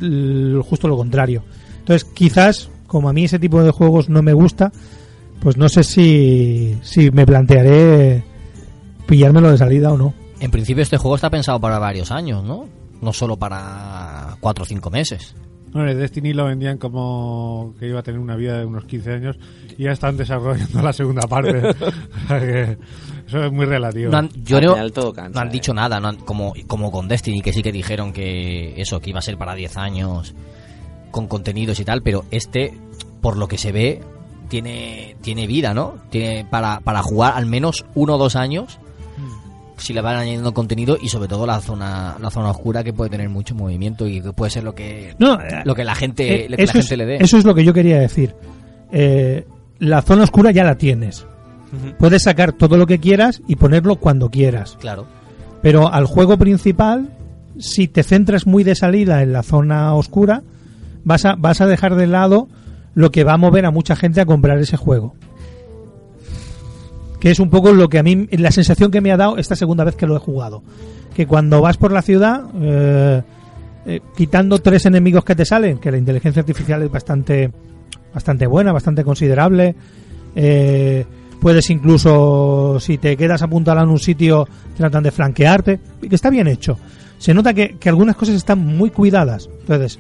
[0.62, 1.44] justo lo contrario.
[1.80, 4.74] Entonces, quizás, como a mí ese tipo de juegos no me gusta,
[5.40, 8.24] pues no sé si, si me plantearé
[9.08, 10.14] pillármelo de salida o no.
[10.42, 12.68] En principio este juego está pensado para varios años, ¿no?
[13.02, 15.36] No solo para cuatro o cinco meses.
[15.72, 19.14] Bueno, el Destiny lo vendían como que iba a tener una vida de unos 15
[19.14, 19.38] años
[19.78, 21.62] y ya están desarrollando la segunda parte.
[22.26, 22.78] O sea que
[23.28, 24.12] eso es muy relativo.
[24.12, 24.74] No han, yo no,
[25.14, 25.52] cansa, no han ¿eh?
[25.52, 29.10] dicho nada, no han- como, como con Destiny, que sí que dijeron que eso, que
[29.12, 30.36] iba a ser para 10 años
[31.12, 32.74] con contenidos y tal, pero este,
[33.22, 34.02] por lo que se ve,
[34.50, 35.96] tiene, tiene vida, ¿no?
[36.10, 38.80] Tiene para, para jugar al menos uno o dos años
[39.82, 43.10] si le van añadiendo contenido y sobre todo la zona la zona oscura que puede
[43.10, 46.46] tener mucho movimiento y que puede ser lo que No, eh, lo que la gente
[46.46, 48.36] Eh, lo que la es, gente le dé eso es lo que yo quería decir.
[48.92, 49.46] Eh,
[49.80, 51.26] la zona oscura ya la tienes.
[51.98, 54.78] Puedes sacar todo lo que quieras y ponerlo cuando quieras.
[54.80, 55.08] claro
[55.62, 57.10] Pero al juego principal,
[57.58, 60.44] si te centras muy de salida en la zona oscura,
[61.04, 62.50] vas a, vas a dejar de lado
[62.94, 65.16] lo que va a mover a mucha gente a comprar ese juego.
[67.22, 69.56] Que es un poco lo que a mí, la sensación que me ha dado esta
[69.56, 70.64] segunda vez que lo he jugado.
[71.14, 73.22] Que cuando vas por la ciudad, eh,
[73.86, 77.52] eh, quitando tres enemigos que te salen, que la inteligencia artificial es bastante,
[78.12, 79.76] bastante buena, bastante considerable,
[80.36, 81.06] eh,
[81.40, 86.48] puedes incluso, si te quedas apuntado en un sitio, tratan de flanquearte, que está bien
[86.48, 86.80] hecho.
[87.20, 89.48] Se nota que, que algunas cosas están muy cuidadas.
[89.60, 90.00] Entonces,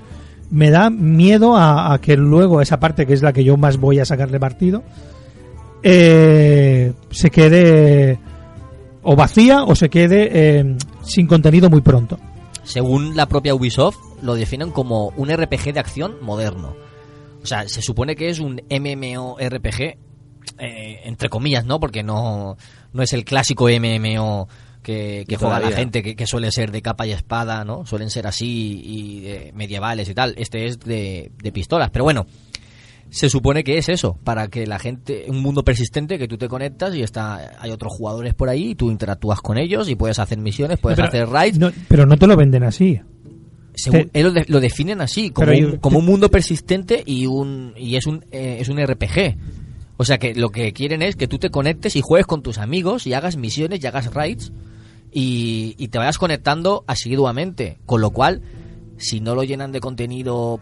[0.49, 3.99] me da miedo a que luego esa parte, que es la que yo más voy
[3.99, 4.81] a sacarle partido,
[5.83, 8.19] eh, se quede
[9.03, 12.19] o vacía o se quede eh, sin contenido muy pronto.
[12.63, 16.75] Según la propia Ubisoft, lo definen como un RPG de acción moderno.
[17.41, 19.81] O sea, se supone que es un MMORPG,
[20.59, 21.79] eh, entre comillas, ¿no?
[21.79, 22.55] Porque no,
[22.93, 24.47] no es el clásico MMO
[24.83, 27.85] que, que juega la gente, que, que suele ser de capa y espada, ¿no?
[27.87, 30.35] Suelen ser así y de medievales y tal.
[30.37, 31.89] Este es de, de pistolas.
[31.89, 32.27] Pero bueno,
[33.11, 36.47] se supone que es eso, para que la gente, un mundo persistente que tú te
[36.47, 40.17] conectas y está, hay otros jugadores por ahí y tú interactúas con ellos y puedes
[40.17, 41.59] hacer misiones, puedes Pero- hacer raids.
[41.59, 42.99] no, pero no te lo venden así.
[43.75, 47.73] Según- Te- lo, de- lo definen así, como, un, como un mundo persistente y un
[47.77, 49.37] y es un eh, es un RPG.
[49.97, 52.57] O sea que lo que quieren es que tú te conectes y juegues con tus
[52.57, 54.51] amigos y hagas misiones y hagas raids
[55.11, 57.77] y, y te vayas conectando asiduamente.
[57.85, 58.41] Con lo cual,
[58.97, 60.59] si no lo llenan de contenido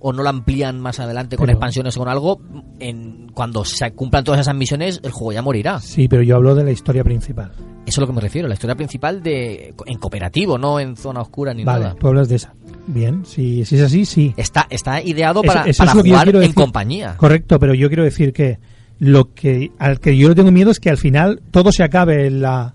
[0.00, 2.40] o no lo amplían más adelante con Pero- expansiones o con algo,
[2.78, 5.80] en, cuando se cumplan todas esas misiones, el juego ya morirá.
[5.80, 7.52] Sí, pero yo hablo de la historia principal.
[7.56, 11.20] Eso es lo que me refiero, la historia principal de en cooperativo, no en zona
[11.22, 11.94] oscura ni Vale, nada.
[11.98, 12.52] tú hablas de esa.
[12.88, 14.34] Bien, si, si es así, sí.
[14.36, 16.54] Está, está ideado para, eso para jugar en decir.
[16.54, 17.16] compañía.
[17.16, 18.58] Correcto, pero yo quiero decir que
[18.98, 22.40] lo que al que yo tengo miedo es que al final todo se acabe en
[22.42, 22.74] la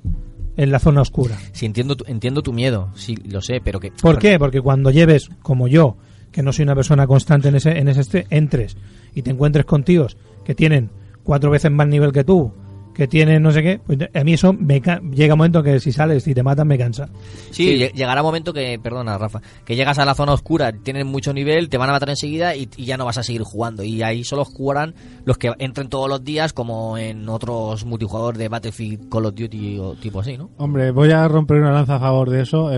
[0.57, 1.37] en la zona oscura.
[1.53, 3.91] Sí, entiendo tu, entiendo tu miedo, sí, lo sé, pero que...
[3.91, 4.37] ¿Por qué?
[4.37, 5.97] Porque cuando lleves, como yo,
[6.31, 8.77] que no soy una persona constante en ese, en ese entres
[9.13, 10.89] y te encuentres con tíos que tienen
[11.23, 12.53] cuatro veces más nivel que tú,
[12.93, 15.79] que tienen no sé qué, pues a mí eso me ca- llega un momento que
[15.79, 17.07] si sales y te matan me cansa.
[17.51, 21.07] Sí, lle- llegará un momento que, perdona Rafa, que llegas a la zona oscura, tienen
[21.07, 23.83] mucho nivel, te van a matar enseguida y, y ya no vas a seguir jugando.
[23.83, 24.93] Y ahí solo jugarán
[25.25, 29.79] los que entren todos los días como en otros multijugador de Battlefield, Call of Duty
[29.79, 30.49] o tipo así, ¿no?
[30.57, 32.69] Hombre, voy a romper una lanza a favor de eso.
[32.73, 32.77] Eh,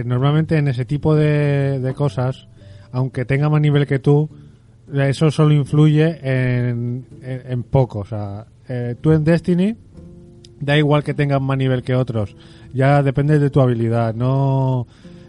[0.00, 2.48] eh, normalmente en ese tipo de, de cosas,
[2.92, 4.28] aunque tenga más nivel que tú,
[4.94, 8.00] eso solo influye en, en, en poco.
[8.00, 9.76] O sea, eh, tú en Destiny,
[10.60, 12.36] da igual que tengas más nivel que otros.
[12.72, 14.14] Ya depende de tu habilidad.
[14.14, 14.86] No,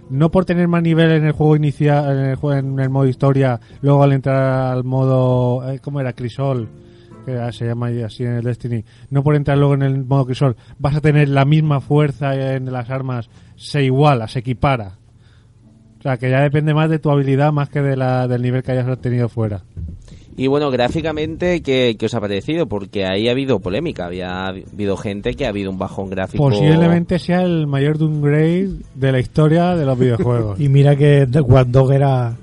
[0.10, 3.08] no por tener más nivel en el juego inicial, en el, juego, en el modo
[3.08, 6.14] historia, luego al entrar al modo, eh, ¿cómo era?
[6.14, 6.70] Crisol
[7.28, 10.56] que se llama así en el Destiny, no por entrar luego en el modo crisol,
[10.80, 14.94] vas a tener la misma fuerza en las armas, se iguala, se equipara.
[16.00, 18.64] O sea, que ya depende más de tu habilidad más que de la, del nivel
[18.64, 19.64] que hayas obtenido fuera.
[20.40, 22.68] Y bueno, gráficamente, ¿qué, qué os ha parecido?
[22.68, 26.44] Porque ahí ha habido polémica, había habido gente que ha habido un bajón gráfico.
[26.44, 30.60] Posiblemente sea el mayor downgrade de la historia de los videojuegos.
[30.68, 32.36] Y mira que The Wild Dog era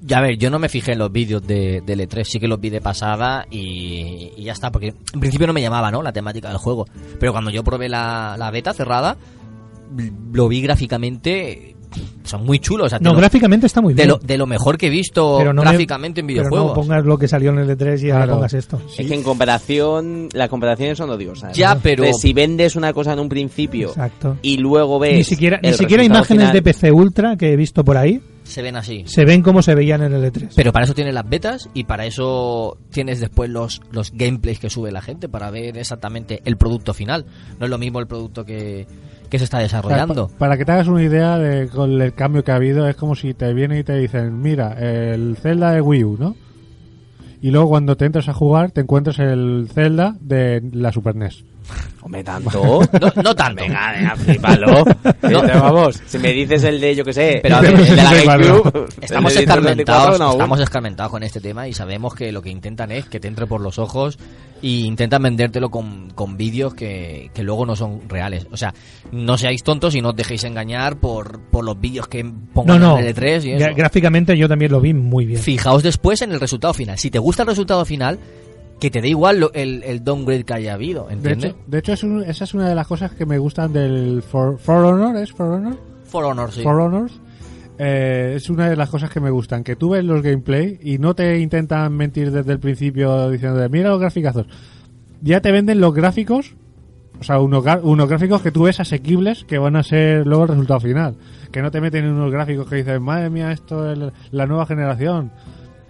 [0.00, 2.48] Ya a ver, yo no me fijé en los vídeos de, del E3, sí que
[2.48, 6.02] los vi de pasada y, y ya está, porque en principio no me llamaba, ¿no?
[6.02, 6.86] La temática del juego.
[7.20, 9.18] Pero cuando yo probé la, la beta cerrada,
[10.32, 11.76] lo vi gráficamente,
[12.32, 12.86] son muy chulos.
[12.86, 14.08] O sea, No, lo- gráficamente está muy de bien.
[14.08, 16.68] lo, de lo mejor que he visto Pero no me- gráficamente en Pero videojuegos.
[16.68, 18.34] no pongas lo que salió en el E3 y ahora Claro.
[18.38, 18.80] pongas esto.
[18.98, 21.56] Es que en comparación, las comparaciones son odiosas.
[21.56, 24.36] Ya, pero- si vendes una cosa en un principio Exacto.
[24.42, 25.14] y luego ves.
[25.16, 28.60] Ni siquiera, ni siquiera imágenes final- de PC Ultra que he visto por ahí Se
[28.62, 29.04] ven así.
[29.06, 30.50] se ven como se veían en el E3.
[30.56, 34.70] Pero para eso tienes las betas y para eso tienes después los, los gameplays que
[34.70, 37.24] sube la gente para ver exactamente el producto final.
[37.58, 38.86] No es lo mismo el producto que,
[39.32, 40.28] que se está desarrollando.
[40.28, 42.94] pa- para que te hagas una idea de con el cambio que ha habido, es
[42.96, 46.36] como si te vienen y te dicen, mira, el Zelda de Wii U, ¿no?
[47.40, 51.44] Y luego cuando te entras a jugar te encuentras el Zelda de la Super NES.
[52.02, 52.80] Hombre, tanto.
[53.00, 53.62] No, no tanto.
[53.62, 54.84] Venga, venga, flipalo.
[55.22, 55.40] No.
[55.42, 57.96] Pero vamos, si me dices el de, yo que sé, Pero a ver, el de
[57.96, 58.12] la.
[58.24, 62.14] GameCube, Estamos el de Nintendo 64, escarmentados, no, estamos escarmentados con este tema y sabemos
[62.14, 64.18] que lo que intentan es que te entre por los ojos
[64.60, 68.46] y intentan vendértelo con, con vídeos que, que luego no son reales.
[68.50, 68.74] O sea,
[69.12, 72.98] no seáis tontos y no os dejéis engañar por, por los vídeos que pongan no.
[72.98, 73.64] en el E3 y eso.
[73.66, 75.40] Gra- Gráficamente yo también lo vi muy bien.
[75.40, 76.98] Fijaos después en el resultado final.
[76.98, 78.18] Si te gusta el resultado final,
[78.82, 81.50] que te dé igual lo- el, el downgrade que haya habido, De ¿entiendes?
[81.52, 84.22] hecho, de hecho es un- esa es una de las cosas que me gustan del
[84.22, 85.78] For, For Honor, ¿es For Honor?
[86.06, 86.62] For Honor, sí.
[86.64, 87.20] For Honors.
[87.78, 90.98] Eh, es una de las cosas que me gustan, que tú ves los gameplay y
[90.98, 94.46] no te intentan mentir desde el principio diciendo, mira los graficazos.
[95.20, 96.54] Ya te venden los gráficos,
[97.20, 100.48] o sea, unos, unos gráficos que tú ves asequibles que van a ser luego el
[100.50, 101.14] resultado final.
[101.52, 103.98] Que no te meten en unos gráficos que dices, madre mía, esto es
[104.32, 105.30] la nueva generación.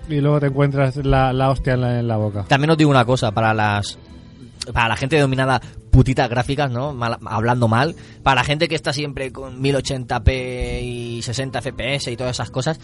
[0.08, 2.44] Y luego te encuentras la, la hostia en la, en la boca.
[2.48, 3.98] También os digo una cosa, para las
[4.72, 6.92] para la gente denominada putitas gráficas, ¿no?
[6.92, 12.16] Mal- hablando mal, para la gente que está siempre con 1080p y 60 fps y
[12.16, 12.78] todas esas cosas,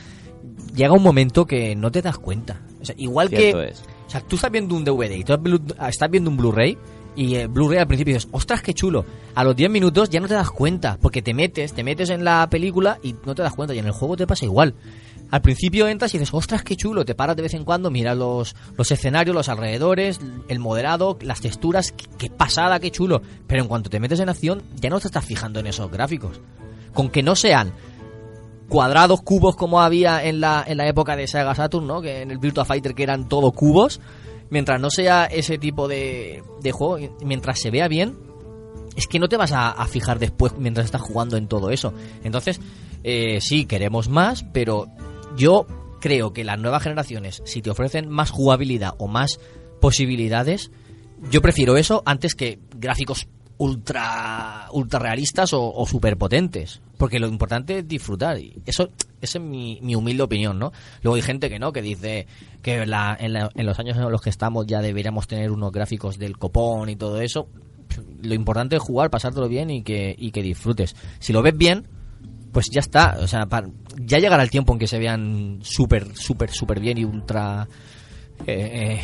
[0.74, 2.60] llega un momento que no te das cuenta.
[2.80, 3.82] O sea, igual Cierto que es.
[4.06, 5.34] o sea, tú estás viendo un DVD y tú
[5.88, 6.76] estás viendo un Blu-ray
[7.14, 9.04] y el Blu-ray al principio dices, ostras, qué chulo.
[9.36, 12.24] A los 10 minutos ya no te das cuenta, porque te metes, te metes en
[12.24, 13.72] la película y no te das cuenta.
[13.74, 14.74] Y en el juego te pasa igual.
[15.30, 17.04] Al principio entras y dices, ostras, qué chulo.
[17.04, 21.40] Te paras de vez en cuando, miras los, los escenarios, los alrededores, el moderado, las
[21.40, 23.20] texturas, qué, pasada, qué chulo.
[23.46, 26.40] Pero en cuanto te metes en acción, ya no te estás fijando en esos gráficos.
[26.94, 27.72] Con que no sean
[28.68, 32.00] cuadrados, cubos como había en la, en la época de Sega Saturn, ¿no?
[32.00, 34.00] Que en el Virtua Fighter que eran todo cubos.
[34.50, 38.16] Mientras no sea ese tipo de, de juego, mientras se vea bien,
[38.96, 41.92] es que no te vas a, a fijar después mientras estás jugando en todo eso.
[42.24, 42.60] Entonces,
[43.04, 44.88] eh, sí, queremos más, pero
[45.38, 45.66] yo
[46.00, 49.40] creo que las nuevas generaciones, si te ofrecen más jugabilidad o más
[49.80, 50.70] posibilidades,
[51.30, 53.26] yo prefiero eso antes que gráficos
[53.56, 58.88] ultra ultra realistas o, o super potentes porque lo importante es disfrutar y eso
[59.20, 60.70] esa es mi, mi humilde opinión no
[61.02, 62.28] luego hay gente que no que dice
[62.62, 65.72] que la- en, la- en los años en los que estamos ya deberíamos tener unos
[65.72, 67.48] gráficos del copón y todo eso.
[68.22, 70.94] Lo importante es jugar pasártelo bien y que y que disfrutes.
[71.18, 71.86] Si lo ves bien
[72.58, 73.46] pues ya está o sea
[74.00, 77.68] ya llegará el tiempo en que se vean súper súper súper bien y ultra
[78.44, 79.00] eh, eh,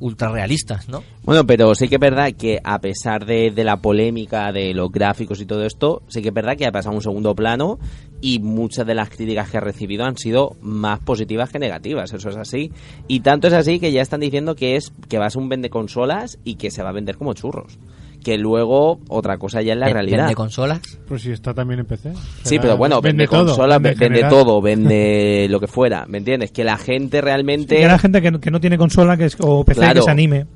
[0.00, 3.76] ultra realistas no Bueno, pero sí que es verdad que a pesar de, de la
[3.76, 7.02] polémica de los gráficos y todo esto, sí que es verdad que ha pasado un
[7.02, 7.78] segundo plano
[8.22, 12.30] y muchas de las críticas que ha recibido han sido más positivas que negativas, eso
[12.30, 12.72] es así.
[13.06, 15.50] Y tanto es así que ya están diciendo que es que va a ser un
[15.50, 17.78] vende consolas y que se va a vender como churros.
[18.24, 20.18] Que luego otra cosa ya es la realidad.
[20.24, 22.12] vende consolas Pues si está también en PC.
[22.42, 26.50] Sí, pero bueno, vende, todo, consolas, vende vende, todo, vende lo que fuera, ¿me entiendes?
[26.50, 27.76] Que la gente realmente...
[27.76, 30.00] Que la gente que, no- que no tiene consola que es, o PC Claro.
[30.00, 30.46] que se anime.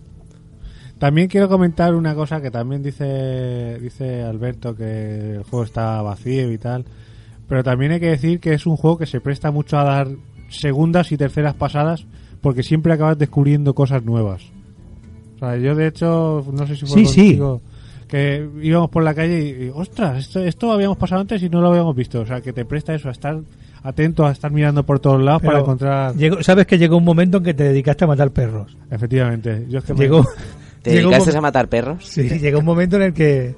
[0.99, 6.51] También quiero comentar una cosa que también dice dice Alberto que el juego está vacío
[6.51, 6.85] y tal,
[7.47, 10.09] pero también hay que decir que es un juego que se presta mucho a dar
[10.49, 12.05] segundas y terceras pasadas
[12.41, 14.43] porque siempre acabas descubriendo cosas nuevas.
[15.39, 17.21] O sea, yo de hecho, no sé si fue Sí, sí.
[17.39, 17.61] contigo,
[18.09, 21.61] que íbamos por la calle y, y, ostras, esto, esto habíamos pasado antes y no
[21.61, 22.21] lo habíamos visto.
[22.21, 23.39] O sea, que te presta eso a estar
[23.83, 26.15] atento, a estar mirando por todos lados para encontrar...
[26.15, 28.77] llegó- Sabes que llegó un momento en que te dedicaste a matar perros.
[28.91, 29.67] Efectivamente.
[29.69, 30.27] Yo es que me- Llegó,
[30.83, 32.05] ¿Te llegó dedicaste a matar perros?
[32.05, 33.55] Sí, llegó un momento en el que...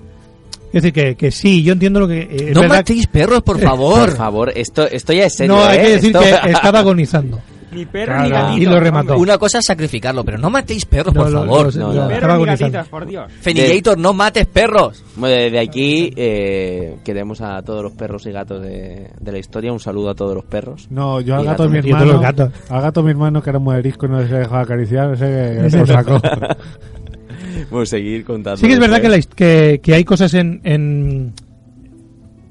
[0.72, 2.20] Es decir, que, que sí, yo entiendo lo que...
[2.30, 5.78] eh, no matéis perros por favor Por favor, esto, esto ya es serio, No, hay
[5.78, 5.82] ¿eh?
[5.82, 7.40] que decir Esto- que estaba agonizando.
[7.72, 8.24] Ni perro Claro.
[8.24, 8.62] ni gatito.
[8.62, 9.16] Y lo remató.
[9.18, 11.74] Una cosa es sacrificarlo, pero no matéis perros, No, por lo- favor.
[11.76, 12.10] lo- No, lo- no.
[12.10, 13.32] estaba Perros ni gatitos, por Dios.
[13.40, 15.04] Fenillator, no mates perros.
[15.16, 19.72] Bueno, desde aquí eh, queremos a todos los perros y gatos de, de la historia.
[19.72, 20.88] Un saludo a todos los perros.
[20.90, 21.90] No, yo al gato de mi gatos.
[21.90, 22.12] Yo todos hermano.
[22.12, 22.70] los gatos.
[22.70, 25.76] Al gato mi hermano que era muy arisco y no se dejaba acariciar, ese que
[25.78, 26.20] lo sacó.
[27.70, 28.56] Vamos a seguir contando.
[28.56, 31.32] Sí que es verdad que, la que, que hay cosas en, en,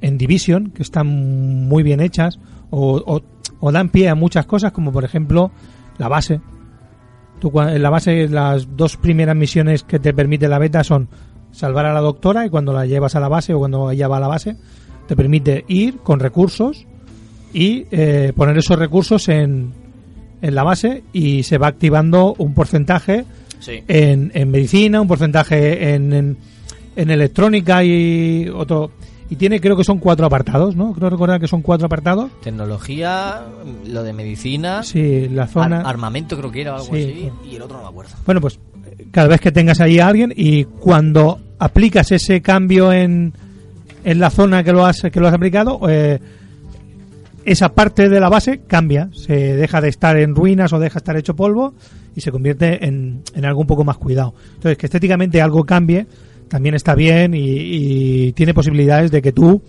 [0.02, 1.08] en Division que están
[1.68, 2.40] muy bien hechas
[2.72, 3.22] o, o,
[3.60, 5.52] o dan pie a muchas cosas, como por ejemplo
[5.98, 6.42] la base.
[7.40, 11.08] Tú, en la base, las dos primeras misiones que te permite la beta son
[11.52, 14.18] salvar a la doctora y cuando la llevas a la base o cuando ella va
[14.18, 14.56] a la base,
[15.08, 16.86] te permite ir con recursos
[17.54, 19.72] y eh, poner esos recursos en,
[20.42, 23.26] en la base y se va activando un porcentaje
[23.60, 23.84] Sí.
[23.90, 26.38] en, en medicina, un porcentaje en, en,
[26.96, 28.92] en electrónica y otro.
[29.32, 30.92] Y tiene, creo que son cuatro apartados, ¿no?
[30.94, 32.32] Creo recordar que son cuatro apartados.
[32.42, 33.42] Tecnología,
[33.86, 35.82] lo de medicina, Sí, la ar- zona.
[35.82, 36.92] armamento creo que era algo Sí.
[36.92, 38.12] así, y el otro no me acuerdo.
[38.26, 38.60] Bueno, pues
[39.12, 43.34] cada vez que tengas ahí a alguien y cuando aplicas ese cambio en,
[44.04, 46.20] en la zona que lo has, que lo has aplicado, eh,
[47.46, 51.00] esa parte de la base cambia, se deja de estar en ruinas o deja de
[51.00, 51.74] estar hecho polvo
[52.16, 54.34] y se convierte en, en algo un poco más cuidado.
[54.56, 56.06] Entonces, que estéticamente algo cambie,
[56.50, 59.62] también está bien y, tiene posibilidades de que tú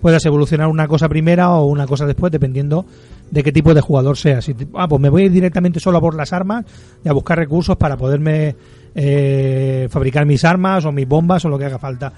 [0.00, 2.86] puedas evolucionar una cosa primera o una cosa después, dependiendo
[3.30, 4.44] de qué tipo de jugador seas.
[4.44, 6.64] Si ah, pues me voy directamente solo a por las armas
[7.04, 8.56] y a buscar recursos para poderme
[8.94, 12.12] eh, fabricar mis armas o mis bombas o lo que haga falta.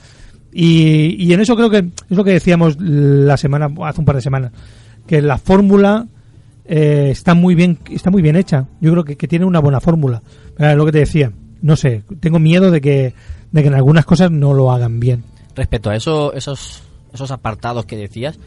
[0.52, 4.16] Y, y en eso creo que es lo que decíamos la semana, hace un par
[4.16, 4.52] de semanas,
[5.06, 6.06] que la fórmula
[6.64, 8.66] eh, está muy bien, está muy bien hecha.
[8.80, 10.22] Yo creo que, que tiene una buena fórmula.
[10.58, 11.32] Es lo que te decía,
[11.62, 13.14] no sé, tengo miedo de que,
[13.52, 15.24] de que en algunas cosas no lo hagan bien.
[15.54, 16.82] Respecto a eso, esos,
[17.12, 18.38] esos apartados que decías,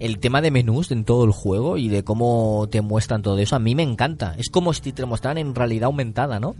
[0.00, 3.56] el tema de menús en todo el juego y de cómo te muestran todo eso,
[3.56, 4.34] a mí me encanta.
[4.38, 6.54] Es como si te mostraran en realidad aumentada, ¿no?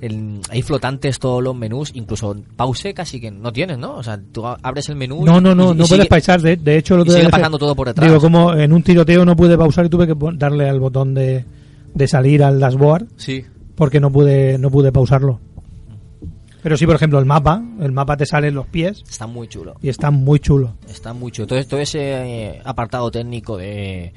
[0.00, 3.94] El- hay flotantes todos los menús, incluso pause casi que no tienes, ¿no?
[3.94, 5.24] O sea, tú abres el menú.
[5.24, 6.42] No, no, no, y no sigue- puedes pausar.
[6.42, 8.08] De, de hecho, lo y sigue pasando todo por detrás.
[8.08, 11.44] Digo, como en un tiroteo no pude pausar y tuve que darle al botón de,
[11.94, 13.06] de salir al dashboard.
[13.16, 13.44] Sí.
[13.76, 15.38] Porque no pude, no pude pausarlo.
[16.62, 17.62] Pero sí, por ejemplo, el mapa.
[17.80, 19.74] El mapa te sale en los pies Está muy chulo.
[19.82, 20.74] y está muy chulo.
[20.88, 21.46] Está muy chulo.
[21.48, 24.12] Todo, todo ese eh, apartado técnico de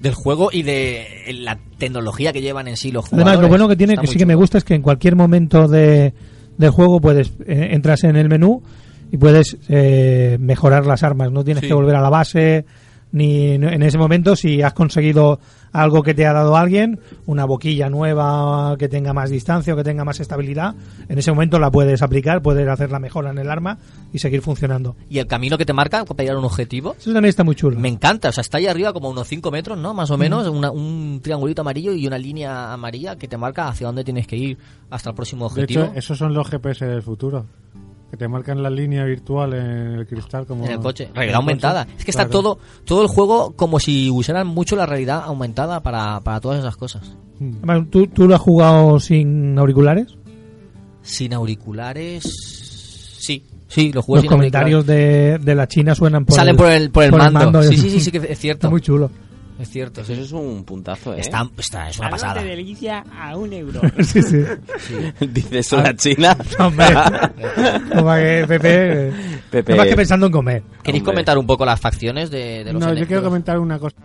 [0.00, 3.26] del juego y de la tecnología que llevan en sí los jugadores.
[3.28, 5.68] Además, lo bueno que tiene, que sí que me gusta, es que en cualquier momento
[5.68, 6.12] de,
[6.58, 8.62] del juego puedes eh, entras en el menú
[9.12, 11.30] y puedes eh, mejorar las armas.
[11.30, 11.68] No tienes Sí.
[11.68, 12.64] que volver a la base
[13.12, 15.38] ni no- en ese momento si has conseguido
[15.72, 19.84] algo que te ha dado alguien, una boquilla nueva que tenga más distancia o que
[19.84, 20.74] tenga más estabilidad,
[21.08, 23.78] en ese momento la puedes aplicar, puedes hacer la mejora en el arma
[24.12, 24.96] y seguir funcionando.
[25.08, 26.94] Y el camino que te marca para llegar a un objetivo.
[26.98, 27.78] Eso también está muy chulo.
[27.78, 29.94] Me encanta, o sea, está ahí arriba como unos 5 metros, ¿no?
[29.94, 30.20] Más o Mm.
[30.20, 34.26] menos, una- un triangulito amarillo y una línea amarilla que te marca hacia dónde tienes
[34.26, 34.58] que ir
[34.90, 35.84] hasta el próximo De objetivo.
[35.84, 37.46] hecho, esos son los GPS del futuro.
[38.12, 39.66] Que te marcan la línea virtual en
[39.98, 40.66] el cristal como...
[40.66, 41.84] en el coche, el realidad aumentada.
[41.86, 41.96] coche.
[41.98, 42.40] Es que está Claro.
[42.42, 46.76] todo todo el juego como si usaran mucho la realidad aumentada para, para todas esas
[46.76, 47.16] cosas.
[47.40, 50.08] Además, ¿tú, ¿Tú lo has jugado sin auriculares?
[51.00, 52.22] Sin auriculares.
[53.18, 56.70] Sí, sí, lo Los sin comentarios de, de la China suenan por Salen el, por
[56.70, 57.62] el- por el mando.
[57.62, 58.58] Sí, sí, sí, sí que es cierto.
[58.66, 59.10] Está muy chulo.
[59.62, 60.00] Es cierto.
[60.00, 61.20] Eso es un puntazo, ¿eh?
[61.20, 62.42] Está, está- es una pasada.
[62.42, 63.80] de delicia a un euro.
[64.02, 64.42] sí, sí.
[65.28, 66.36] Dice eso la China.
[66.58, 66.86] Hombre,
[67.94, 69.12] como que Pepe,
[69.50, 69.72] Pepe.
[69.72, 70.62] no más que pensando en comer.
[70.82, 71.12] ¿Queréis Hombre.
[71.14, 73.96] comentar un poco las facciones de, de los No, yo quiero comentar una cosa.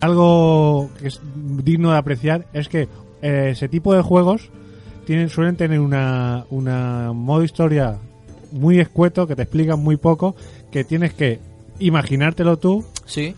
[0.00, 1.20] Algo que es
[1.64, 2.88] digno de apreciar es que
[3.22, 4.50] eh, ese tipo de juegos
[5.06, 7.98] tienen suelen tener una, una modo historia
[8.52, 10.36] muy escueto que te explican muy poco,
[10.70, 11.40] que tienes que
[11.78, 12.84] imaginártelo tú.
[13.06, 13.34] Sí.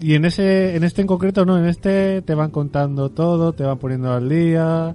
[0.00, 3.64] Y en ese en este en concreto no, en este te van contando todo, te
[3.64, 4.94] van poniendo al día.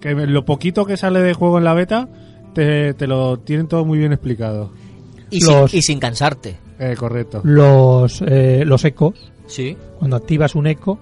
[0.00, 2.08] Que lo poquito que sale de juego en la beta
[2.54, 4.70] te, te lo tienen todo muy bien explicado.
[5.30, 6.56] Y, Los- sin, y sin cansarte.
[6.78, 7.40] Eh, correcto.
[7.44, 9.14] Los, eh, los ecos,
[9.46, 9.76] Sí.
[9.98, 10.98] cuando activas un eco,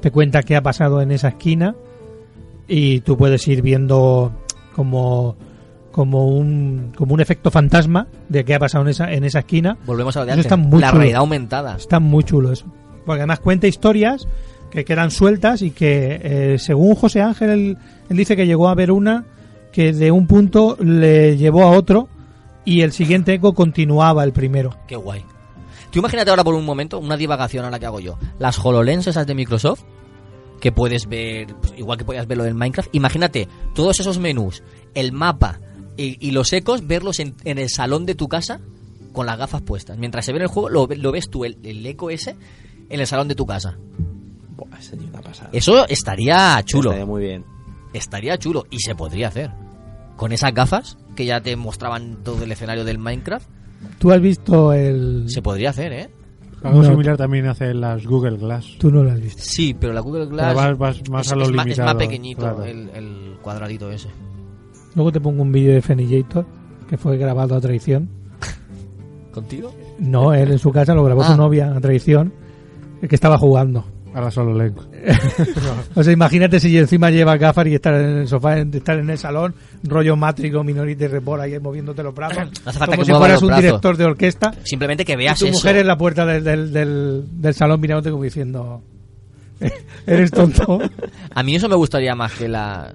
[0.00, 1.74] te cuenta qué ha pasado en esa esquina
[2.68, 4.32] y tú puedes ir viendo
[4.74, 5.36] como
[5.94, 9.78] como un como un efecto fantasma de qué ha pasado en esa en esa esquina.
[9.86, 10.50] Volvemos a lo de antes.
[10.50, 10.90] la chulo.
[10.90, 11.76] realidad aumentada.
[11.76, 12.66] Está muy chulo eso.
[13.06, 14.26] Porque además cuenta historias
[14.72, 17.78] que quedan sueltas y que, eh, según José Ángel, él,
[18.10, 19.24] él dice que llegó a ver una
[19.72, 22.08] que de un punto le llevó a otro
[22.64, 24.76] y el siguiente eco continuaba el primero.
[24.88, 25.24] Qué guay.
[25.92, 28.18] Tú imagínate ahora por un momento, una divagación a la que hago yo.
[28.40, 29.82] Las HoloLens esas de Microsoft,
[30.60, 32.88] que puedes ver, pues, igual que podías verlo del Minecraft.
[32.96, 34.64] Imagínate todos esos menús,
[34.94, 35.60] el mapa
[35.96, 38.60] y, y los ecos, verlos en, en el salón de tu casa
[39.12, 39.96] con las gafas puestas.
[39.98, 42.36] Mientras se ve en el juego, lo, ve- lo ves tú, el, el eco ese,
[42.90, 43.76] en el salón de tu casa.
[44.56, 45.50] Buah, sería una pasada.
[45.52, 46.90] Eso estaría chulo.
[46.90, 47.44] Estaría muy bien.
[47.92, 49.50] Estaría chulo y se podría hacer.
[50.16, 53.48] Con esas gafas que ya te mostraban todo el escenario del Minecraft,
[53.98, 55.24] ¿Tú has visto el...?
[55.28, 56.10] se podría hacer, ¿eh?
[56.62, 56.88] Algo No.
[56.90, 58.66] similar también hace las Google Glass.
[58.78, 59.42] Tú no lo has visto.
[59.44, 61.78] Sí, pero la Google Glass Pero vas- vas más es, a lo es más, es
[61.78, 62.64] más limitado, pequeñito claro.
[62.64, 64.08] el, el cuadradito ese.
[64.94, 66.46] Luego te pongo un vídeo de Fenillator
[66.88, 68.08] que fue grabado a traición.
[69.32, 69.74] ¿Contigo?
[69.98, 71.28] No, él en su casa lo grabó Ah.
[71.32, 72.32] su novia a traición
[73.08, 73.84] que estaba jugando.
[74.14, 74.74] Ahora solo leo.
[75.96, 79.18] O sea, imagínate si encima lleva gafas y estar en el sofá, estar en el
[79.18, 82.44] salón, rollo mátrico, Minority Report, ahí moviéndote los brazos.
[82.64, 84.52] No hace falta como que si fueras un director de orquesta.
[84.62, 85.54] Simplemente que Y veas tu eso.
[85.54, 88.82] mujer en la puerta del, del, del, del salón mirándote como diciendo,
[90.06, 90.78] eres tonto.
[91.34, 92.92] A mí eso me gustaría más que las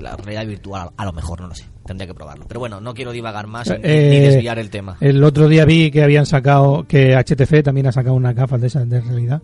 [0.00, 0.90] que la realidad virtual.
[0.96, 1.64] A lo mejor, no lo sé.
[1.84, 2.44] Tendría que probarlo.
[2.48, 4.96] Pero bueno, no quiero divagar más ni, Eh, ni desviar el tema.
[5.00, 8.66] El otro día vi que habían sacado, que HTC también ha sacado unas gafas de
[8.68, 9.42] esas de realidad,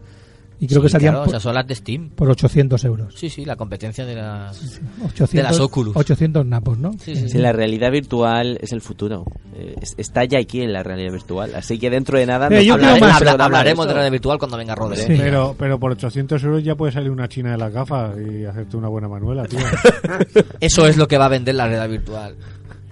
[0.58, 2.08] Y creo Sí, que salían claro, por, o sea, son las de Steam.
[2.10, 3.14] por 800 euros.
[3.14, 4.58] Sí, sí, la competencia de las,
[5.04, 5.94] 800, de las Oculus.
[5.96, 6.92] 800 napos, ¿no?
[6.98, 9.24] Sí, sí, la realidad virtual es el futuro.
[9.54, 11.54] Eh, es- está ya aquí en la realidad virtual.
[11.54, 13.88] Así que dentro de nada Eh, nos más- habla- Habla- hablaremos eso.
[13.88, 14.96] de realidad virtual cuando venga Rodri.
[14.98, 15.14] Sí.
[15.18, 18.76] Pero, pero por 800 euros ya puede salir una china de las gafas y hacerte
[18.78, 19.58] una buena manuela, tío.
[20.60, 22.34] Eso es lo que va a vender la realidad virtual.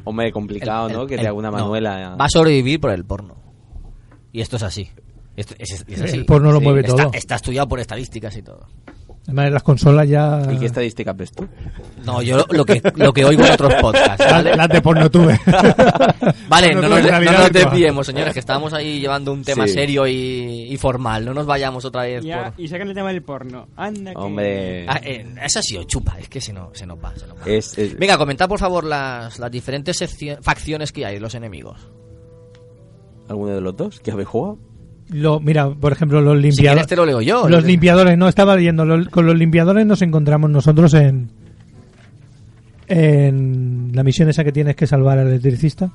[0.05, 1.03] Hombre, complicado, El- ¿no?
[1.03, 2.15] el- Que te el- haga una no, manuela.
[2.21, 3.37] Va a sobrevivir por el porno.
[4.33, 4.91] Y esto es así.
[5.37, 6.17] Esto es, es- es así.
[6.19, 7.11] El porno lo mueve está, todo.
[7.13, 8.67] Está estudiado por estadísticas y todo.
[9.27, 10.43] Además, las consolas ya...
[10.53, 11.49] ¿Y qué estadísticas ves tú?
[12.05, 14.23] No, yo lo, lo que, lo que oigo en otros podcasts.
[14.31, 14.55] ¿vale?
[14.55, 15.41] Las, de porno tuve.
[16.49, 19.73] Vale, no, nos, no nos desviemos, señores, que estamos ahí llevando un tema Sí.
[19.73, 21.25] serio y, y formal.
[21.25, 22.61] No nos vayamos otra vez Ya, por...
[22.61, 23.67] y sacan el tema del porno.
[23.77, 24.19] Anda que...
[24.19, 24.87] Hombre.
[24.91, 27.17] Ah, eh, esa sí, o chupa, es que se nos, se nos va.
[27.17, 27.43] Se nos va.
[27.47, 30.05] Es, es- Venga, comentad por favor las, las diferentes
[30.43, 31.89] facciones que hay, los enemigos.
[33.27, 34.59] ¿Alguno de los dos que habéis jugado?
[35.11, 36.87] Lo, mira, por ejemplo, los Si limpiadores...
[36.87, 37.49] te lo leo yo.
[37.49, 38.85] Los limpiadores, no, estaba leyendo.
[38.85, 41.29] los- con los limpiadores nos encontramos nosotros en.
[42.87, 45.91] En la misión esa que tienes que salvar al electricista.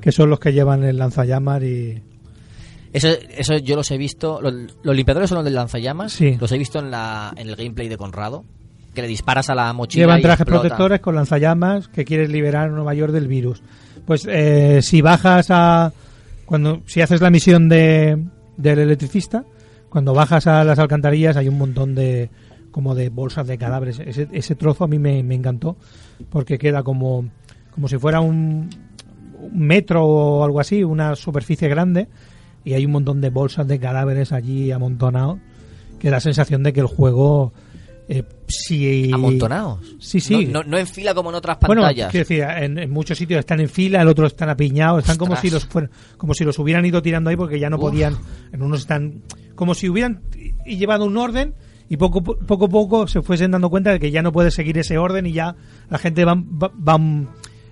[0.00, 2.00] Que son los que llevan el lanzallamas y.
[2.92, 4.40] Eso, eso yo los he visto.
[4.40, 6.12] Los, los limpiadores son los del lanzallamas.
[6.12, 6.36] Sí.
[6.40, 8.44] Los he visto en, la, en el gameplay de Conrado.
[8.94, 10.04] Que le disparas a la mochila.
[10.04, 13.62] Llevan trajes protectores con lanzallamas que quieres liberar a Nueva York del virus.
[14.06, 15.92] Pues eh, si bajas a.
[16.48, 18.24] cuando Si haces la misión de
[18.56, 19.44] del electricista,
[19.90, 22.30] cuando bajas a las alcantarillas hay un montón de
[22.70, 24.00] como de bolsas de cadáveres.
[24.00, 25.76] Ese, ese trozo a mí me, me encantó
[26.30, 27.28] porque queda como,
[27.70, 28.70] como si fuera un,
[29.38, 32.08] un metro o algo así, una superficie grande
[32.64, 35.38] y hay un montón de bolsas de cadáveres allí amontonados
[35.98, 37.52] que da la sensación de que el juego
[38.08, 39.80] eh, si Amontonados.
[40.00, 40.46] Sí, sí.
[40.46, 42.10] No, no, no en fila como en otras Bueno, pantallas.
[42.10, 45.36] quiero decir, en, en muchos sitios están en fila, en otros están apiñados, están como
[45.36, 47.82] si los fueran- como si los hubieran ido tirando ahí porque ya no Uf.
[47.82, 48.16] podían,
[48.52, 49.22] en unos están
[49.54, 50.22] como si hubieran
[50.64, 51.54] llevado un orden
[51.90, 54.76] y poco poco a poco se fuesen dando cuenta de que ya no puede seguir
[54.78, 55.56] ese orden y ya
[55.90, 57.28] la gente van va- van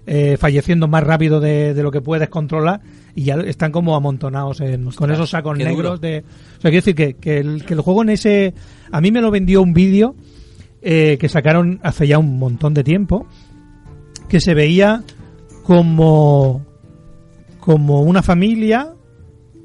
[0.07, 2.80] eh, falleciendo más rápido de, de lo que puedes controlar
[3.14, 5.98] y ya están como amontonados en, con esos sacos negros duro.
[5.98, 8.54] de o sea quiero decir que, que, el, que el juego en ese
[8.92, 10.14] a mí me lo vendió un vídeo
[10.80, 13.26] eh, que sacaron hace ya un montón de tiempo
[14.28, 15.02] que se veía
[15.64, 16.64] como
[17.59, 18.92] como una familia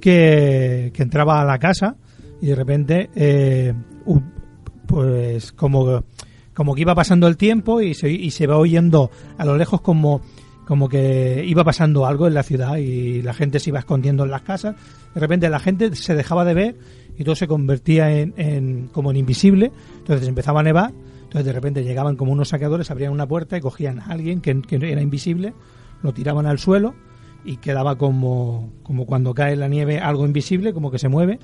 [0.02, 1.98] que, que entraba a la casa
[2.42, 3.74] y de repente eh,
[4.88, 6.04] pues como
[6.62, 9.10] como que iba pasando el tiempo y se, y se va oyendo
[9.40, 10.22] a lo lejos como
[10.68, 14.30] como que iba pasando algo en la ciudad y la gente se iba escondiendo en
[14.30, 14.76] las casas.
[15.16, 16.78] De repente la gente se dejaba de ver
[17.18, 19.72] y todo se convertía en, en como en invisible.
[19.98, 20.94] Entonces empezaba a nevar
[21.24, 24.62] entonces de repente llegaban como unos saqueadores abrían una puerta y cogían a alguien que,
[24.62, 25.56] que era invisible
[26.04, 26.94] lo tiraban al suelo
[27.44, 31.40] y quedaba como, como cuando cae la nieve algo invisible, como que se mueve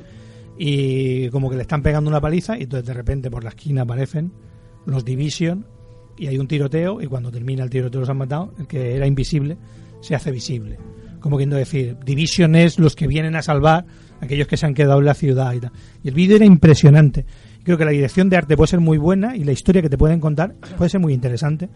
[0.59, 3.81] y como que le están pegando una paliza y entonces de repente por la esquina
[3.81, 4.31] aparecen
[4.87, 5.65] los Division
[6.17, 9.05] y hay un tiroteo y cuando termina el tiroteo los han matado, el que era
[9.05, 9.57] invisible
[10.01, 10.77] se hace visible.
[11.19, 13.85] Como queriendo decir, Division es los que vienen a salvar
[14.21, 15.57] aquellos que se han quedado en la ciudad y.
[16.03, 17.25] Y el vídeo era impresionante.
[17.63, 19.97] Creo que la dirección de arte puede ser muy buena y la historia que te
[19.97, 21.69] pueden contar puede ser muy interesante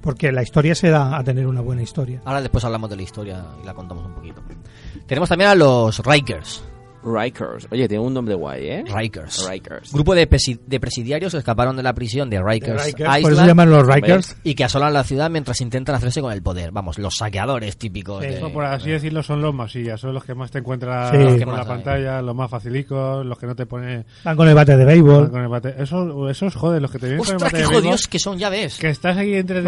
[0.00, 2.20] porque la historia se da a tener una buena historia.
[2.24, 4.42] Ahora después hablamos de la historia y la contamos un poquito.
[5.06, 6.62] Tenemos también a los Rikers.
[7.04, 7.68] Rikers.
[7.70, 8.84] Oye, tiene un nombre guay, ¿eh?
[8.92, 9.48] Rikers.
[9.48, 9.92] Rikers.
[9.92, 13.22] Grupo de, presi- de presidiarios que escaparon de la prisión de Rikers, De Rikers, Island.
[13.22, 14.36] por eso se llaman los Rikers.
[14.42, 16.70] Y que asolan la ciudad mientras intentan hacerse con el poder.
[16.72, 18.20] Vamos, los saqueadores típicos.
[18.20, 21.44] de- Eso, por así decirlo, son los masillas, son los que más te encuentras Sí.
[21.44, 21.66] Por la hay.
[21.66, 24.04] pantalla, los más facilicos, los que no te ponen...
[24.24, 25.30] Van con el bate de béisbol.
[25.30, 25.74] Con el bate.
[25.78, 28.06] Esos, esos, joder, los que te vienen con el ¡Ostras, bate qué de béisbol, jodidos
[28.08, 28.76] que son, ya ves!
[28.78, 29.62] Que estás ahí entre.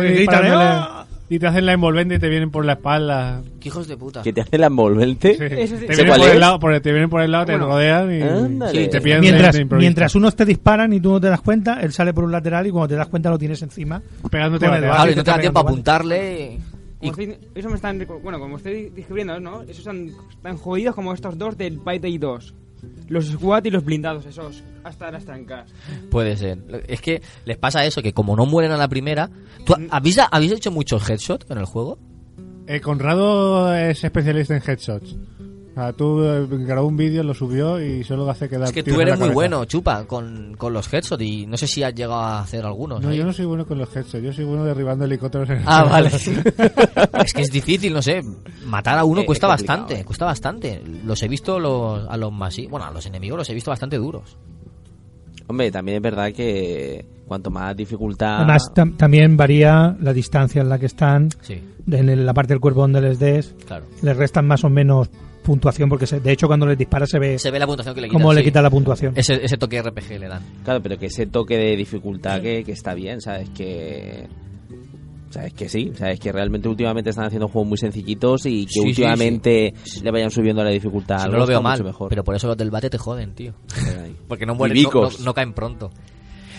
[1.30, 3.40] Y te hacen la envolvente y te vienen por la espalda.
[3.60, 4.20] ¡Qué hijos de puta!
[4.22, 5.36] Que te hace la envolvente.
[5.36, 5.44] Sí.
[5.62, 5.86] Eso sí.
[5.86, 7.68] Te, ¿Sé vienen por el lado, por- te vienen por el lado, te Bueno.
[7.68, 8.88] rodean y, Ándale.
[8.88, 11.92] te de- Mientras, de mientras unos te disparan y tú no te das cuenta, él
[11.92, 14.02] sale por un lateral y cuando te das cuenta lo tienes encima.
[14.30, 14.82] Pegándote bateas.
[14.90, 16.58] bate Claro, y te no te da tiempo a apuntarle.
[17.00, 17.08] y-
[17.54, 19.62] eso me están, bueno, como estoy descubriendo, ¿no?
[19.62, 20.10] Esos están
[20.42, 22.54] tan jodidos como estos dos del Payday 2.
[23.08, 25.72] Los SWAT y los blindados, esos, hasta las trancas.
[26.10, 26.84] Puede ser.
[26.86, 29.30] Es que les pasa eso, que como no mueren a la primera...
[29.64, 31.98] ¿Tú habéis, habéis hecho muchos headshots en el juego?
[32.66, 35.16] Eh, Conrado es especialista en headshots.
[35.74, 39.00] Sea, tú eh, grabó un vídeo, lo subió y solo hace quedar Es que tú
[39.00, 39.34] eres muy cabeza.
[39.34, 43.00] bueno, chupa, con, con los headshots y no sé si has llegado a hacer algunos.
[43.00, 43.16] No, ahí.
[43.18, 45.78] yo no soy bueno con los headshots, yo soy bueno derribando helicópteros en el Ah,
[45.88, 45.90] suelo.
[45.90, 46.08] vale.
[47.24, 48.20] es que es difícil, no sé.
[48.66, 50.04] Matar a uno Eh, cuesta bastante, eh.
[50.04, 50.82] cuesta bastante.
[51.04, 53.96] Los he visto los, a los más, bueno, a los enemigos los he visto bastante
[53.96, 54.36] duros.
[55.46, 58.38] Hombre, también es verdad que cuanto más dificultad...
[58.38, 61.60] Además, tam- también varía la distancia en la que están, Sí,
[61.90, 63.54] en el- la parte del cuerpo donde les des.
[63.66, 63.84] claro.
[64.02, 65.08] Les restan más o menos
[65.42, 68.00] puntuación, porque se- de hecho cuando les dispara se ve, Se ve la puntuación que
[68.02, 68.18] le quita.
[68.18, 69.12] cómo le quita la puntuación.
[69.16, 70.42] Ese, ese toque RPG le dan.
[70.64, 73.48] Claro, pero que ese toque de dificultad que, que está bien, ¿sabes?
[73.50, 74.28] Que.
[75.30, 75.92] ¿Sabes que sí?
[75.96, 80.10] ¿Sabes que realmente últimamente están haciendo juegos muy sencillitos y que Sí, sí, últimamente le
[80.10, 81.20] vayan subiendo la dificultad?
[81.22, 82.08] Si no lo veo mal, mejor.
[82.08, 83.54] pero por eso los del bate te joden, tío.
[84.28, 85.92] Porque no mueren, no, no- no caen pronto.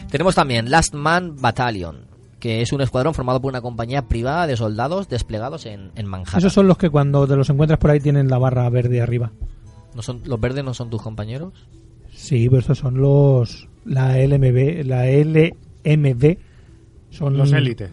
[0.09, 2.05] Tenemos también Last Man Battalion,
[2.41, 6.39] que es un escuadrón formado por una compañía privada de soldados desplegados en, en Manhattan.
[6.39, 9.31] Esos son los que cuando te los encuentras por ahí tienen la barra verde arriba.
[9.95, 11.53] ¿No son, ¿Los verdes no son tus compañeros?
[12.13, 13.69] Sí, pero estos son los.
[13.85, 14.85] La LMB.
[14.85, 16.37] La LMB.
[17.11, 17.91] Son Los élites,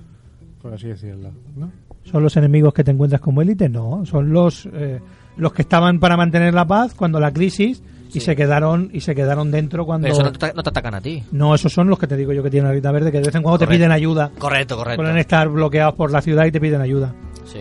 [0.62, 1.30] por así decirlo.
[1.56, 1.70] ¿no?
[2.04, 3.68] ¿Son los enemigos que te encuentras como élite?
[3.68, 5.00] No, son los eh,
[5.36, 7.82] los que estaban para mantener la paz cuando la crisis
[8.12, 10.94] y se quedaron y se quedaron dentro cuando Pero eso no te, no te atacan
[10.94, 11.22] a ti.
[11.32, 13.24] No, esos son los que te digo yo que tienen la grita verde que de
[13.26, 14.30] vez en cuando te piden ayuda.
[14.38, 15.02] Correcto, correcto.
[15.02, 17.14] Pueden estar bloqueados por la ciudad y te piden ayuda.
[17.44, 17.60] Sí.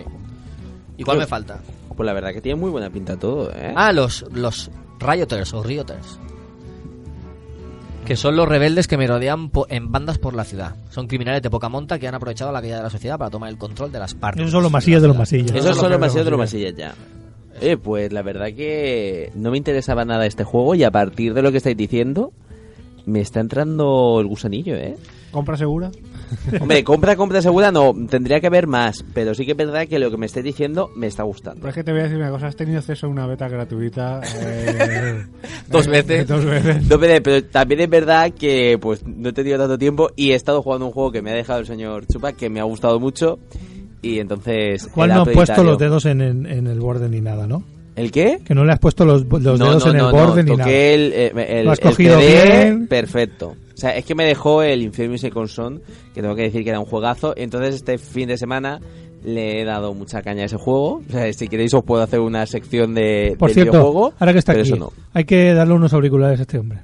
[0.97, 1.59] ¿Y cuál me falta?
[1.95, 3.73] Pues la verdad que tiene muy buena pinta todo, ¿eh?
[3.75, 4.69] Ah, los, los
[4.99, 6.19] Rioters o Rioters.
[8.05, 10.75] Que son los rebeldes que merodean en bandas por la ciudad.
[10.91, 13.49] Son criminales de poca monta que han aprovechado la caída de la sociedad para tomar
[13.49, 14.43] el control de las partes.
[14.43, 15.53] Esos son los masillas de los masillas.
[15.53, 16.93] Esos son los masillas de los masillas ya.
[17.61, 21.41] Eh, pues la verdad que no me interesaba nada este juego y a partir de
[21.41, 22.31] lo que estáis diciendo
[23.05, 24.95] me está entrando el gusanillo, ¿eh?
[25.31, 25.91] ¿Compra segura?
[26.61, 29.97] Hombre, compra, compra segura no, tendría que haber más, pero sí que es verdad que
[29.97, 31.61] lo que me estáis diciendo me está gustando.
[31.61, 33.47] Pero es que te voy a decir una cosa, has tenido acceso a una beta
[33.47, 34.21] gratuita.
[34.41, 35.25] eh,
[35.69, 36.27] Dos eh, veces.
[36.27, 36.87] Dos veces.
[36.87, 40.35] No, pero, pero también es verdad que pues no he tenido tanto tiempo y he
[40.35, 42.99] estado jugando un juego que me ha dejado el señor Chupa, que me ha gustado
[42.99, 43.39] mucho
[44.01, 44.87] y entonces...
[44.93, 47.63] ¿Cuál no has puesto los dedos en, en- en el borde ni nada, no?
[47.95, 48.39] ¿El qué?
[48.45, 50.51] Que no le has puesto los, los No, dedos no, en el no, borde no,
[50.51, 50.69] ni nada.
[50.71, 52.87] el, eh, el, Lo has el cogido CD, bien.
[52.87, 53.55] perfecto.
[53.73, 55.81] O sea, es que me dejó el Infamous Second Son,
[56.13, 57.33] que tengo que decir que era un juegazo.
[57.35, 58.79] Entonces este fin de semana
[59.25, 61.01] le he dado mucha caña a ese juego.
[61.07, 64.13] O sea, si queréis os puedo hacer una sección de, Por del cierto, videojuego.
[64.19, 64.71] ahora que está aquí,
[65.13, 66.81] hay que darle unos auriculares a este hombre.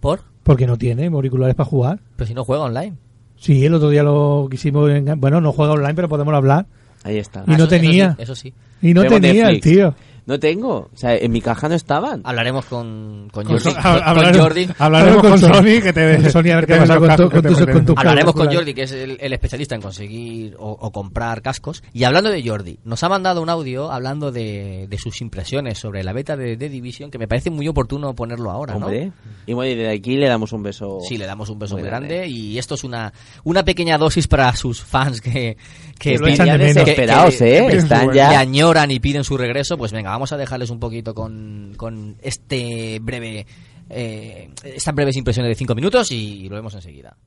[0.00, 0.20] ¿Por?
[0.42, 2.00] Porque no tiene auriculares para jugar.
[2.16, 2.96] Pero si no juega online.
[3.44, 4.88] Sí, el otro día lo quisimos...
[4.90, 6.64] enga- Bueno, no juega online, pero podemos hablar.
[7.02, 7.44] Ahí está.
[7.46, 8.14] Y no eso- eso tenía.
[8.16, 8.54] sí, eso sí.
[8.80, 9.62] Y no tenía el Netflix.
[9.62, 9.94] tío.
[10.26, 10.88] No tengo.
[10.92, 12.22] O sea, en mi caja no estaban.
[12.24, 13.70] Hablaremos con, con Con Jordi.
[13.70, 14.68] So- con- con hablaremos- Jordi.
[14.78, 18.52] hablaremos con Sony que te Sony a ver qué pasa con, tu- tus Hablaremos con.
[18.54, 21.82] Jordi, que es el, el especialista en conseguir o, o comprar cascos.
[21.92, 26.02] Y hablando de Jordi, nos ha mandado un audio hablando de, de sus impresiones sobre
[26.02, 28.86] la beta de The Division, que me parece muy oportuno ponerlo ahora, ¿no?
[28.86, 29.12] Hombre.
[29.46, 31.00] Y bueno, y desde aquí le damos un beso.
[31.06, 32.26] Sí, le damos un beso muy grande.
[32.28, 33.12] Y esto es una,
[33.44, 35.56] una pequeña dosis para sus fans que,
[35.98, 36.56] que, Que de.
[36.58, 37.66] Desesperados, ¿eh?
[37.70, 39.76] que- Están que ya- añoran y piden su regreso.
[39.76, 43.46] Pues venga, vamos a dejarles un poquito con, con este breve,
[43.90, 47.18] eh, estas breves impresiones de 5 minutos y lo vemos enseguida.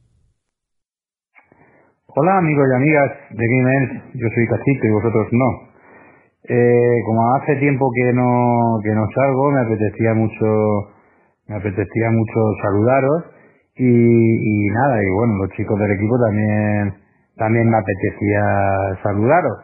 [2.07, 5.49] Hola amigos y amigas de Gamers, yo soy Cachito y vosotros no.
[6.47, 10.47] Eh, como hace tiempo que no que no salgo, me apetecía mucho
[11.47, 13.23] me apetecía mucho saludaros
[13.75, 16.95] y, y nada y bueno los chicos del equipo también
[17.35, 19.57] también me apetecía saludaros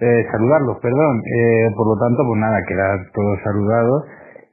[0.00, 4.04] eh, saludarlos perdón Eh, por lo tanto pues nada quedar todos saludados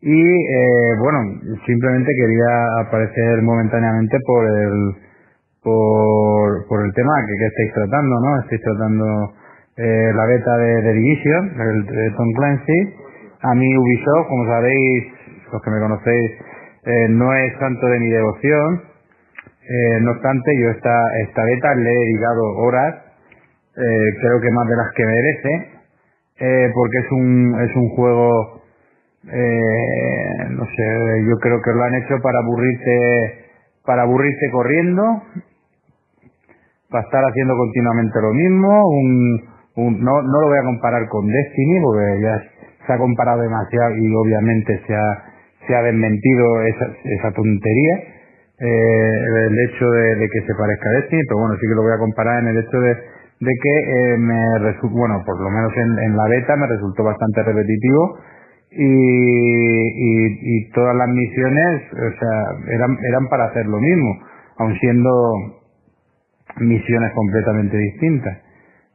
[0.01, 1.19] y eh, bueno
[1.65, 2.51] simplemente quería
[2.85, 5.07] aparecer momentáneamente por el
[5.63, 8.39] por, por el tema que, que estáis tratando, ¿no?
[8.39, 9.33] Estáis tratando
[9.77, 12.95] eh, la beta de, de Division, el de Tom Clancy.
[13.41, 15.03] A mí Ubisoft, como sabéis,
[15.51, 16.31] los que me conocéis,
[16.85, 18.81] eh, no es santo de mi devoción.
[19.69, 20.95] Eh, no obstante, yo esta,
[21.27, 22.95] esta beta le he dedicado horas,
[23.77, 25.69] eh, creo que más de las que merece,
[26.39, 28.63] eh, porque es un, es un juego,
[29.31, 33.45] eh, no sé, yo creo que lo han hecho para aburrirse,
[33.85, 35.23] para aburrirse corriendo,
[36.89, 39.41] para estar haciendo continuamente lo mismo, un,
[39.77, 42.43] un- no, no lo voy a comparar con Destiny, porque ya
[42.87, 45.25] se ha comparado demasiado y obviamente se ha,
[45.67, 47.95] se ha desmentido esa, esa tontería,
[48.59, 49.11] eh,
[49.49, 51.93] el hecho de, de que se parezca a Destiny, pero bueno, sí que lo voy
[51.93, 52.97] a comparar en el hecho de,
[53.39, 57.03] de que eh, me resultó, bueno, por lo menos en, en la beta me resultó
[57.03, 58.17] bastante repetitivo
[58.71, 64.19] y, y, todas las misiones, o sea, eran, eran para hacer lo mismo,
[64.57, 65.33] aun siendo
[66.59, 68.37] misiones completamente distintas.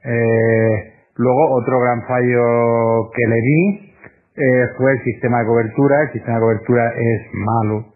[0.04, 3.92] Eh, luego, otro gran fallo que le vi
[4.36, 6.02] eh, fue el sistema de cobertura.
[6.02, 7.86] El sistema de cobertura es malo,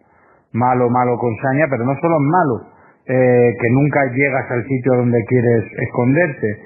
[0.52, 2.75] malo, malo con saña, pero no solo es malo,
[3.08, 6.58] eh, que nunca llegas al sitio donde quieres esconderte,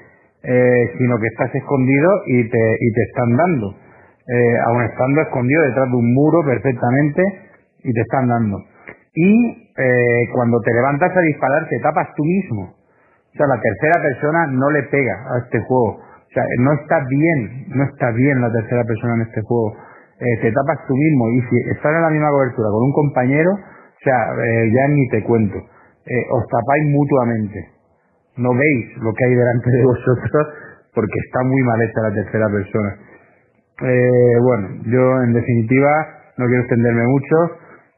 [0.43, 3.75] eh, sino que estás escondido y te, y te están dando.
[4.27, 7.21] Eh, aun estando escondido detrás de un muro perfectamente
[7.83, 8.57] y te están dando.
[9.13, 12.63] Y eh, cuando te levantas a disparar te tapas tú mismo.
[12.63, 15.99] O sea, la tercera persona no le pega a este juego.
[15.99, 19.75] O sea, no está bien, no está bien la tercera persona en este juego.
[20.21, 23.51] eh, te tapas tú mismo y si estás en la misma cobertura con un compañero,
[23.51, 24.17] o sea,
[24.73, 25.57] ya ni te cuento,
[26.05, 27.69] eh, os tapáis mutuamente.
[28.37, 30.47] No veis lo que hay delante de vosotros
[30.93, 32.97] porque está muy mal hecha la tercera persona.
[33.81, 35.91] Eh, bueno, yo en definitiva
[36.37, 37.35] no quiero extenderme mucho.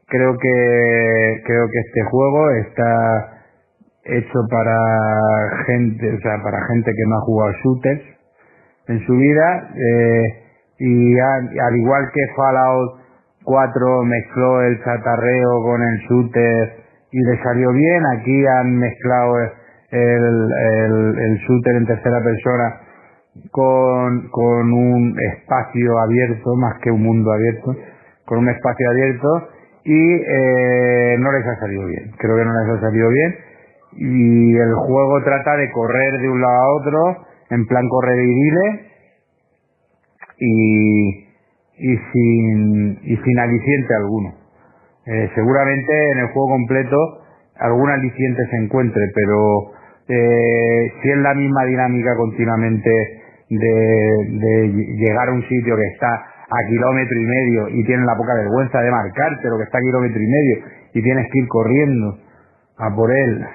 [0.06, 3.34] Creo que creo que este juego está
[4.04, 8.02] hecho para gente, o sea, para gente que no ha jugado shooters
[8.88, 10.22] en su vida eh,
[10.78, 13.00] y al, al igual que Fallout
[13.44, 16.84] 4 mezcló el chatarreo con el shooter
[17.14, 19.48] y le salió bien, aquí han mezclado el,
[19.92, 22.80] el, el shooter en tercera persona
[23.52, 27.76] con, con un espacio abierto, más que un mundo abierto,
[28.24, 29.48] con un espacio abierto
[29.84, 32.10] y eh, no les ha salido bien.
[32.18, 33.36] Creo que no les ha salido bien
[33.92, 38.50] y el juego trata de correr de un lado a otro en plan correr y
[40.40, 41.08] y,
[41.78, 44.43] y sin y sin aliciente alguno.
[45.06, 46.96] Eh, seguramente en el juego completo
[47.56, 49.72] algún aliciente se encuentre, pero
[50.08, 52.90] eh, si es la misma dinámica continuamente
[53.50, 58.34] de, llegar a un sitio que está a kilómetro y medio y tienes la poca
[58.34, 60.56] vergüenza de marcarte lo que está a kilómetro y medio
[60.94, 62.18] y tienes que ir corriendo
[62.78, 63.46] a por él,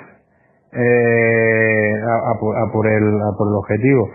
[0.74, 4.10] eh, a, a a por el, a por el objetivo,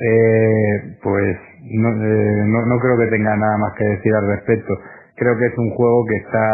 [0.00, 1.36] eh, pues
[1.72, 4.74] no, eh, no, no creo que tenga nada más que decir al respecto.
[5.20, 6.48] Creo que es un juego que está,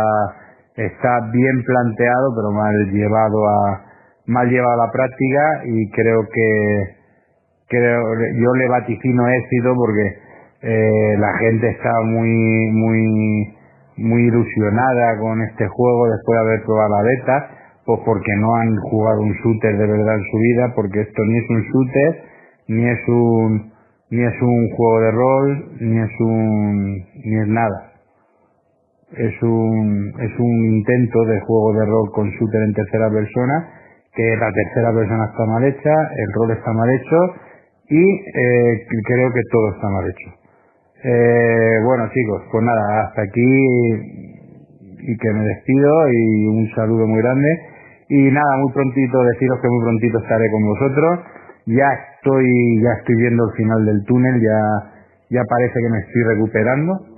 [0.75, 3.87] está bien planteado, pero mal llevado a,
[4.27, 6.83] mal llevado a la práctica y creo que,
[7.69, 8.03] creo,
[8.43, 10.19] yo le vaticino éxito porque
[10.63, 13.55] eh, la gente está muy, muy,
[13.99, 17.51] muy ilusionada con este juego después de haber probado la beta,
[17.85, 21.39] pues porque no han jugado un shooter de verdad en su vida, porque esto ni
[21.39, 22.23] es un shooter,
[22.67, 23.73] ni es un,
[24.11, 26.85] ni es un juego de rol, ni es un,
[27.25, 27.96] ni es nada.
[29.13, 33.71] Es un, es un intento de juego de rol con shooter en tercera persona,
[34.15, 37.19] que la tercera persona está mal hecha, el rol está mal hecho,
[37.89, 40.47] y eh, creo que todo está mal hecho.
[41.05, 43.47] Eh, bueno chicos, pues nada, hasta aquí
[45.07, 47.49] y que me despido y un saludo muy grande
[48.09, 51.21] y nada, muy prontito deciros que muy prontito estaré con vosotros.
[51.67, 54.59] Ya estoy ya estoy viendo el final del túnel, ya
[55.31, 57.16] ya parece que me estoy recuperando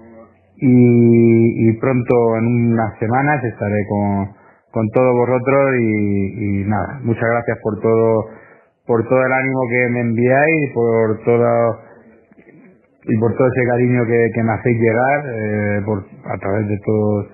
[0.61, 4.35] y, y pronto en unas semanas estaré con,
[4.73, 8.27] con todos vosotros y, nada, muchas gracias por todo
[8.87, 11.79] por todo el ánimo que me enviáis, por todo
[13.05, 16.79] y por todo ese cariño que, que me hacéis llegar eh, por, a través de
[16.85, 17.27] todos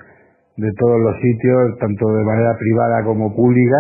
[0.56, 3.76] de todos los sitios, tanto de manera privada como pública.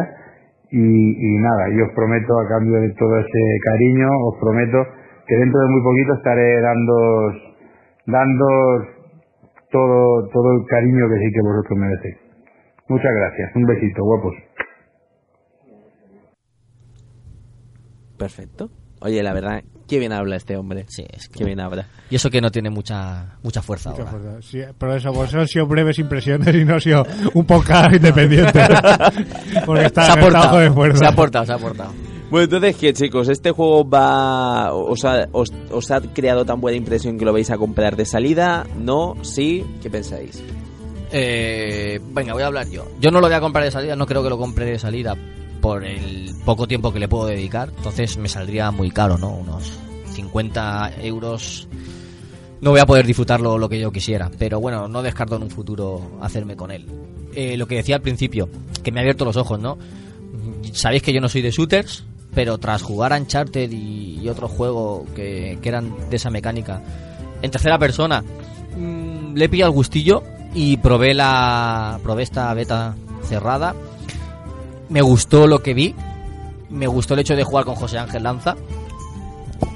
[0.70, 4.84] Y, y nada, yo os prometo a cambio de todo ese cariño, os prometo
[5.26, 7.32] que dentro de muy poquito estaré dando
[8.06, 8.46] dando
[9.74, 12.16] todo todo el cariño que sí que vosotros merecéis.
[12.86, 14.34] Muchas gracias, un besito, guapos.
[18.18, 18.70] Perfecto.
[19.00, 20.84] Oye, la verdad, qué bien habla este hombre.
[20.88, 21.86] Sí, es Qué bien habla.
[22.08, 24.12] Y eso que no tiene mucha mucha fuerza Mucha ahora.
[24.12, 24.42] fuerza.
[24.42, 27.04] Sí, pero eso, por eso han sido breves impresiones y no ha sido
[27.34, 28.60] un podcast independiente.
[29.66, 30.98] Porque está, se ha portado, de fuerza.
[30.98, 31.92] se ha portado, se ha portado.
[32.34, 33.28] Bueno, entonces, ¿qué, chicos?
[33.28, 37.56] ¿Este juego va os ha, os, ha creado tan buena impresión que lo vais a
[37.56, 38.66] comprar de salida?
[38.76, 39.14] ¿No?
[39.22, 39.64] ¿Sí?
[39.80, 40.42] ¿Qué pensáis?
[41.12, 42.88] Eh, venga, voy a hablar yo.
[42.98, 45.14] Yo no lo voy a comprar de salida, no creo que lo compre de salida
[45.60, 47.70] por el poco tiempo que le puedo dedicar.
[47.76, 49.28] Entonces me saldría muy caro, ¿no?
[49.28, 49.70] Unos
[50.06, 51.68] 50 euros.
[52.60, 54.28] No voy a poder disfrutarlo lo que yo quisiera.
[54.40, 56.84] Pero bueno, no descarto en un futuro hacerme con él.
[57.32, 58.48] Eh, lo que decía al principio,
[58.82, 59.78] que me ha abierto los ojos, ¿no?
[60.72, 62.02] Sabéis que yo no soy de shooters,
[62.34, 66.80] pero tras jugar a Uncharted y, y otro juego que, que eran de esa mecánica,
[67.42, 68.22] en tercera persona,
[68.76, 70.22] mm, le he pillado el gustillo
[70.54, 72.94] y probé la probé esta beta
[73.28, 73.74] cerrada.
[74.88, 75.94] Me gustó lo que vi.
[76.70, 78.56] Me gustó el hecho de jugar con José Ángel Lanza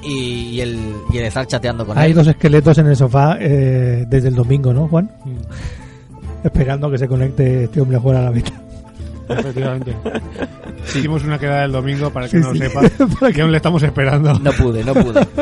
[0.03, 0.77] y, y el,
[1.11, 2.15] y el estar chateando con Hay él.
[2.15, 5.09] dos esqueletos en el sofá eh, desde el domingo, ¿no, Juan?
[6.43, 8.51] Esperando que se conecte este hombre a jugar a la beta.
[9.29, 9.95] Efectivamente.
[10.87, 12.59] Hicimos una quedada el domingo para que Sí, no sí.
[12.59, 14.33] sepa que aún le estamos esperando.
[14.39, 15.25] No pude, no pude.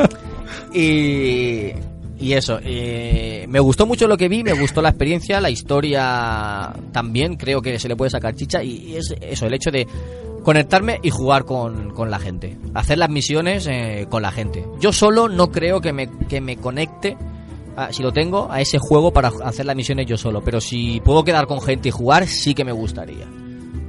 [0.72, 1.72] Y,
[2.18, 6.72] y eso, eh, me gustó mucho lo que vi, me gustó la experiencia, la historia
[6.92, 8.62] también, creo que se le puede sacar chicha.
[8.62, 9.86] Y, y es eso, el hecho de
[10.42, 12.56] conectarme y jugar con, con la gente.
[12.74, 14.64] Hacer las misiones eh, con la gente.
[14.80, 17.16] Yo solo no creo que me, que me conecte,
[17.90, 20.42] si lo tengo, a ese juego para hacer las misiones yo solo.
[20.42, 23.26] Pero si puedo quedar con gente y jugar, sí que me gustaría.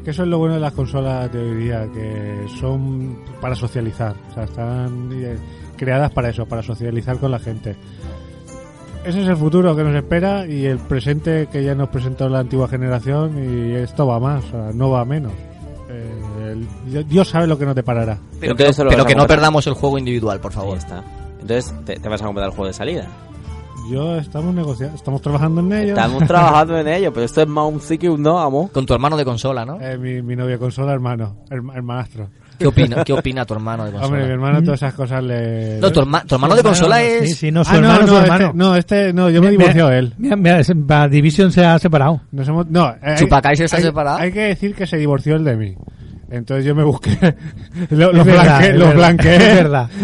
[0.03, 4.15] Que eso es lo bueno de las consolas de hoy día, que son para socializar.
[4.31, 5.37] O sea, están eh,
[5.77, 7.75] creadas para eso, para socializar con la gente.
[9.03, 12.39] ese es el futuro que nos espera y el presente que ya nos presentó la
[12.39, 15.31] antigua generación y esto va más, o sea, no va menos.
[15.89, 16.55] Eh,
[16.93, 18.17] el- Dios sabe lo que nos deparará.
[18.39, 20.73] Pero, Entonces pero que no perdamos el juego individual, por favor.
[20.73, 21.03] Ahí está.
[21.41, 23.07] Entonces, te, te vas a comprar el juego de salida.
[23.89, 25.89] Yo estamos negociando, estamos trabajando en ello.
[25.89, 28.69] Estamos trabajando en ello, pero esto es más un sí que un no, amo.
[28.71, 29.81] Con tu hermano de consola, ¿no?
[29.81, 32.29] Eh, mi, mi novia consola, hermano, herma- hermanastro.
[32.59, 34.07] ¿Qué opina, ¿Qué opina tu hermano de consola?
[34.07, 35.79] Hombre, mi hermano todas esas cosas le...
[35.79, 37.29] No, tu, herma- tu hermano de consola es...
[37.29, 38.51] Sí, sí, no, su Ah, no, hermano, no, su este- hermano.
[38.53, 40.13] no, este, no, yo me divorciado de él.
[40.17, 42.21] Mira, Division se ha separado.
[42.31, 44.17] Nos hemos, no, eh, hay- ¿Chupacaiser se ha separado?
[44.19, 45.75] Hay que decir que se divorció él de mí.
[46.29, 47.17] Entonces yo me busqué,
[47.89, 48.73] lo- los, verdad, blanqueé,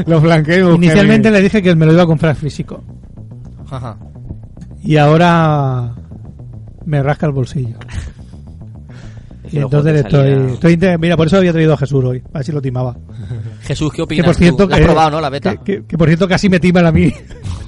[0.08, 2.84] los blanqueé, los Inicialmente le dije que me lo iba a comprar físico.
[3.70, 3.98] Ajá.
[4.84, 5.94] Y ahora
[6.86, 7.78] me rasca el bolsillo.
[9.52, 12.22] Y entonces estoy, estoy Mira, por eso había traído a Jesús hoy.
[12.34, 12.96] A ver si lo timaba.
[13.62, 14.70] Jesús, ¿qué Que opinas por cierto, tú?
[14.70, 15.56] ¿La has que- probado, no, la beta?
[15.58, 17.14] Que, que- que por cierto casi me timan a mí.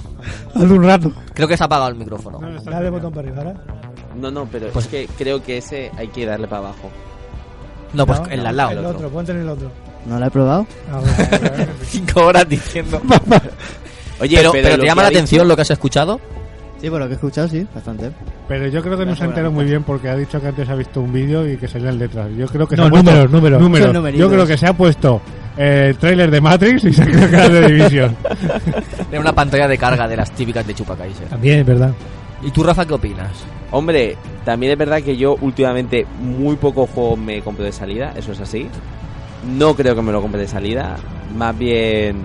[0.54, 1.12] Hace un rato.
[1.34, 2.40] Creo que se ha apagado el micrófono.
[2.64, 3.54] Dale el botón para arriba.
[4.20, 6.90] No, no, pero Pues- es que creo que ese hay que darle para abajo.
[7.94, 8.70] No, pues No, el no, al lado.
[8.72, 9.70] El otro, ponte en el otro.
[10.06, 10.66] ¿No la he probado?
[10.92, 11.00] Ah.
[11.84, 13.00] Cinco horas diciendo.
[14.20, 16.20] Oye, pero, pero pero lo ¿te llama la ha atención lo que has escuchado?
[16.80, 18.10] Sí, por lo que he escuchado, sí, bastante.
[18.46, 20.68] Pero yo creo que no se ha enterado muy bien porque ha dicho que antes
[20.68, 22.28] ha visto un vídeo y que salían letras.
[22.36, 23.92] Yo creo que No, se ha puesto- números, números.
[23.92, 24.18] números.
[24.20, 25.20] Yo creo que se ha puesto
[25.56, 28.16] eh, el tráiler de Matrix y se cree que era de Division.
[29.10, 31.26] Era una pantalla de carga de las típicas de Chupacaiser.
[31.28, 31.92] También es verdad.
[32.42, 33.32] ¿Y tú, Rafa, qué opinas?
[33.72, 38.30] Hombre, también es verdad que yo últimamente muy pocos juegos me compro de salida, eso
[38.32, 38.68] es así.
[39.46, 40.96] No creo que me lo compre de salida.
[41.36, 42.22] Más bien,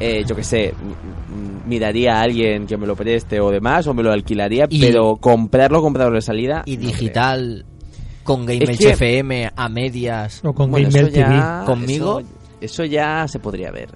[0.00, 0.74] eh, yo que sé,
[1.66, 5.16] miraría a alguien que me lo preste o demás, o me lo alquilaría, Y- pero
[5.16, 6.62] comprarlo, comprarlo de salida.
[6.66, 7.64] Y no digital,
[8.22, 10.40] con Game Es Edge que- FM, a medias.
[10.44, 11.26] O con Bueno, Game eso ya-
[11.64, 11.66] TV.
[11.66, 12.20] ¿Conmigo?
[12.20, 12.28] Eso,
[12.60, 13.88] eso ya se podría ver.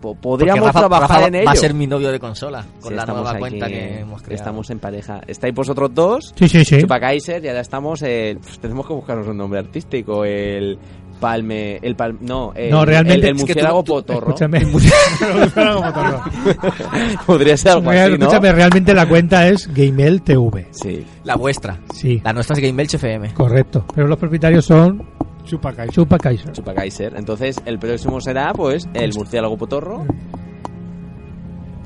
[0.00, 1.46] Porque Podríamos Rafa, trabajar Rafa en ello.
[1.46, 4.20] va a ser mi novio de consola, con Sí, la nueva aquí, cuenta que hemos
[4.20, 4.34] creado.
[4.34, 5.22] Estamos en pareja.
[5.26, 6.34] Estáis vosotros dos.
[6.36, 6.80] Sí, sí, sí.
[6.82, 8.02] Chupacaiser y ahora estamos.
[8.02, 10.26] eh, pues tenemos que buscarnos un nombre artístico.
[10.26, 10.78] El
[11.14, 11.78] palme.
[11.82, 14.28] El pal, no, el, No, realmente- El, el es que tú- murciélago tú- potorro.
[14.28, 14.60] escúchame.
[17.26, 18.26] Podría ser algo Real- así, ¿no?
[18.26, 20.68] Escúchame, realmente la cuenta es Gamel TV.
[20.70, 21.04] Sí.
[21.24, 21.78] La vuestra.
[21.94, 23.34] Sí, La nuestra es Game Edge FM.
[23.34, 23.84] correcto.
[23.94, 25.02] Pero los propietarios son
[25.44, 25.94] Chupacaiser.
[25.94, 26.52] Chupa Kaiser.
[26.52, 27.14] Chupacaiser.
[27.16, 30.06] Entonces, el próximo será, pues, el murciélago potorro.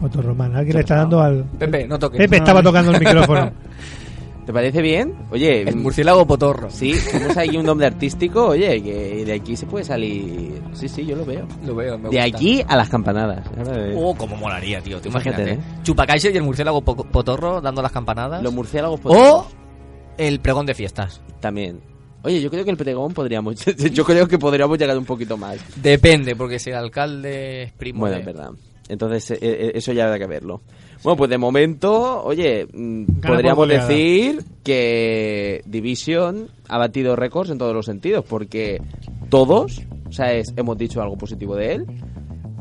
[0.00, 0.54] Otro Román.
[0.54, 1.44] Alguien le está dando al.
[1.58, 2.18] Pepe, no toques.
[2.18, 3.50] Pepe estaba tocando el micrófono.
[4.48, 5.14] ¿Te parece bien?
[5.30, 6.70] Oye, El murciélago potorro.
[6.70, 8.46] Sí, tenemos aquí un nombre artístico.
[8.46, 10.62] Oye, que de aquí se puede salir.
[10.72, 11.46] Sí, sí, yo lo veo.
[11.66, 12.38] Lo veo, me De gusta.
[12.38, 13.46] aquí a las campanadas.
[13.94, 15.02] Oh, cómo molaría, tío.
[15.02, 15.52] Te Fíjate, imagínate.
[15.60, 15.82] ¿eh?
[15.82, 18.42] Chupacaiser y el murciélago po- potorro dando las campanadas.
[18.42, 19.28] Los murciélagos potorros.
[19.32, 19.46] o
[20.16, 21.20] el pregón de fiestas.
[21.40, 21.80] También.
[22.22, 23.54] Oye, yo creo que el pregón podríamos.
[23.92, 25.58] yo creo que podríamos llegar un poquito más.
[25.76, 28.20] Depende, porque si el alcalde es primo Bueno, de...
[28.20, 28.52] es verdad.
[28.88, 30.62] Entonces, eh, eh, eso ya habrá que verlo.
[31.02, 37.74] Bueno, pues de momento, oye, mm, podríamos decir que Division ha batido récords en todos
[37.74, 38.80] los sentidos, porque
[39.30, 41.86] todos, o sea, es- hemos dicho algo positivo de él.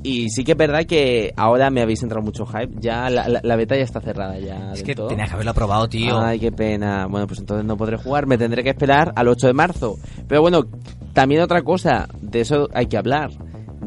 [0.03, 2.75] Y sí que es verdad que ahora me habéis entrado mucho hype.
[2.79, 4.71] Ya la, la- la beta ya está cerrada ya.
[4.71, 5.07] Es que todo.
[5.07, 6.17] tenías que haberlo probado, tío.
[6.19, 7.07] Ay, qué pena.
[7.07, 8.25] Bueno, pues entonces no podré jugar.
[8.27, 9.95] Me tendré que esperar al 8 de marzo.
[10.27, 10.65] Pero bueno,
[11.13, 12.07] también otra cosa.
[12.21, 13.31] De eso hay que hablar.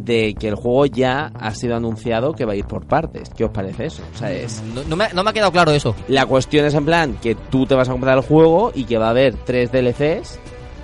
[0.04, 3.30] De que el juego ya ha sido anunciado que va a ir por partes.
[3.30, 4.02] ¿Qué os parece eso?
[4.14, 4.62] O sea, es...
[4.74, 5.94] No, no me, no me ha quedado claro eso.
[6.08, 8.98] La cuestión es en plan que tú te vas a comprar el juego y que
[8.98, 10.38] va a haber tres DLCs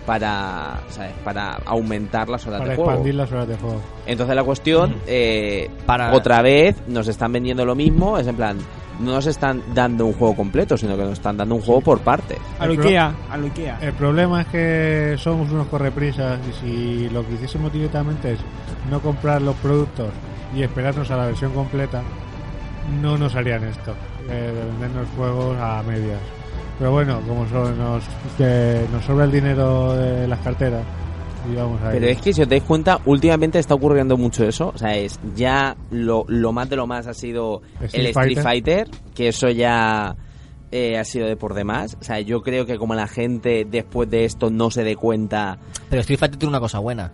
[0.06, 1.12] para, ¿sabes?
[1.24, 2.90] para aumentar las horas Para de juego.
[2.92, 3.80] expandir las horas de juego.
[4.06, 8.56] Entonces la cuestión, eh, Para- otra vez, nos están vendiendo lo mismo, es en plan,
[9.00, 12.00] no nos están dando un juego completo, sino que nos están dando un juego por
[12.00, 12.38] partes.
[12.58, 13.78] A lo Ikea, a lo Ikea.
[13.82, 18.40] El problema es que somos unos correprisas y si lo que hiciésemos directamente es
[18.90, 20.08] no comprar los productos
[20.54, 22.02] y esperarnos a la versión completa,
[23.02, 23.92] no nos harían esto,
[24.30, 26.20] eh, de vendernos juegos a medias.
[26.78, 28.04] Pero bueno, como so- nos,
[28.36, 30.82] que nos sobra el dinero de las carteras,
[31.50, 34.72] y vamos a Pero es que si os dais cuenta, últimamente está ocurriendo mucho eso.
[34.74, 38.38] O sea, es ya lo, lo más de lo más ha sido Street el Street
[38.42, 40.16] Fighter, que eso ya
[40.72, 41.96] eh, ha sido de por demás.
[42.00, 45.58] O sea, yo creo que como la gente después de esto no se dé cuenta.
[45.88, 47.12] Pero Street Fighter tiene una cosa buena.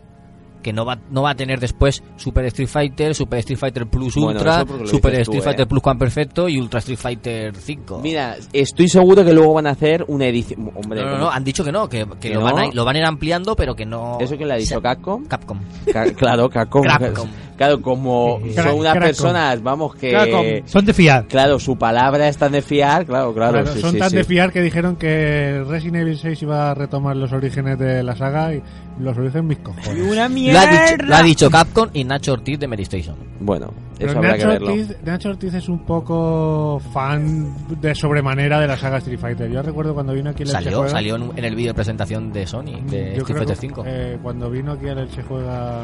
[0.63, 4.15] Que no va, no va a tener después Super Street Fighter, Super Street Fighter Plus
[4.15, 5.43] Bueno, Ultra, Super tú, Street eh.
[5.43, 8.01] Fighter Plus Juan Perfecto y Ultra Street Fighter 5.
[8.03, 10.71] Mira, estoy seguro que luego van a hacer una edición.
[10.75, 12.47] Hombre, no, no, no, han dicho que no, que, que ¿Que lo, no?
[12.47, 14.19] Van a, lo van a ir ampliando, pero que no...
[14.21, 14.77] ¿Eso quién le ha dicho?
[14.77, 15.25] Se- ¿Capcom?
[15.27, 15.59] Capcom.
[15.93, 16.83] Ca- claro, Capcom.
[16.85, 17.29] Capcom.
[17.57, 20.11] Claro, como son unas personas, vamos, que...
[20.11, 20.45] Cracom.
[20.65, 21.27] Son de fiar.
[21.29, 23.53] Claro, su palabra es tan de fiar, claro, claro.
[23.53, 24.17] Claro, sí, son sí, tan sí.
[24.17, 28.17] de fiar que dijeron que Resident Evil 6 iba a retomar los orígenes de la
[28.17, 28.63] saga y
[28.99, 29.89] los orígenes mis cojones.
[30.11, 33.17] ¡Una Lo ha, dicho, lo ha dicho Capcom y Nacho Ortiz de Medistation.
[33.41, 34.69] Bueno, Pero eso habrá que Nacho verlo.
[34.73, 39.51] Ortiz, Nacho Ortiz es un poco fan de sobremanera de la saga Street Fighter.
[39.51, 42.33] Yo recuerdo cuando vino aquí el Salió, Juega, salió en, en el vídeo de presentación
[42.33, 43.85] de Sony, de yo Street Fighter que, 5.
[43.87, 45.83] eh, cuando vino aquí al Elche Juega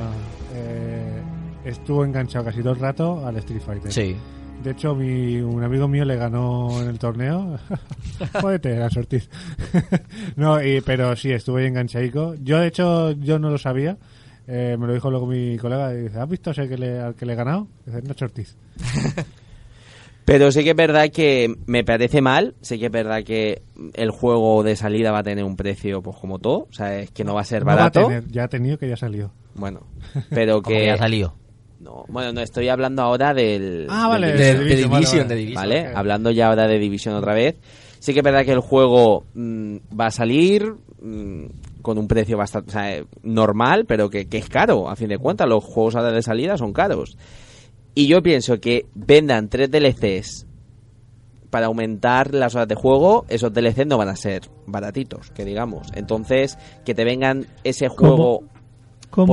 [0.54, 1.22] eh,
[1.64, 3.92] estuvo enganchado casi todo el rato al Street Fighter.
[3.92, 4.16] Sí.
[4.62, 7.58] De hecho, mi, un amigo mío le ganó en el torneo.
[8.40, 9.30] Jódete, Nacho Ortiz.
[10.36, 12.34] no, y, pero sí, estuve ahí enganchadico.
[12.42, 13.96] Yo, de hecho, yo no lo sabía.
[14.46, 17.14] Eh, me lo dijo luego mi colega y dice, ¿has visto ese que le, al
[17.14, 17.68] que le he ganado?
[17.86, 18.56] Dice, Nacho Ortiz.
[20.24, 23.62] Pero sí que es verdad que me parece mal, sí que es verdad que
[23.94, 27.10] el juego de salida va a tener un precio pues como todo, o sea, es
[27.12, 28.02] que no va a ser No va a barato.
[28.08, 29.32] tener, ya ha tenido que ya salió.
[29.54, 29.86] Bueno,
[30.28, 30.84] pero que...
[30.84, 31.34] ya salió.
[31.80, 33.86] No, bueno, no estoy hablando ahora del...
[33.88, 35.28] Ah, vale, del de- Division, de Division, vale, vale, vale.
[35.28, 35.88] de Division, ¿Vale?
[35.90, 35.96] ok.
[35.96, 37.56] Hablando ya ahora de Division otra vez.
[38.00, 41.44] Sí que es verdad que el juego mm, va a salir mm,
[41.82, 45.08] con un precio bastante o sea, eh, normal, pero que, que es caro, a fin
[45.08, 45.48] de cuentas.
[45.48, 47.16] Los juegos ahora de salida son caros.
[47.94, 50.46] Y yo pienso que vendan tres DLCs
[51.50, 55.88] para aumentar las horas de juego, esos DLCs no van a ser baratitos, que digamos.
[55.94, 58.40] Entonces, que te vengan ese juego...
[58.40, 58.57] ¿Cómo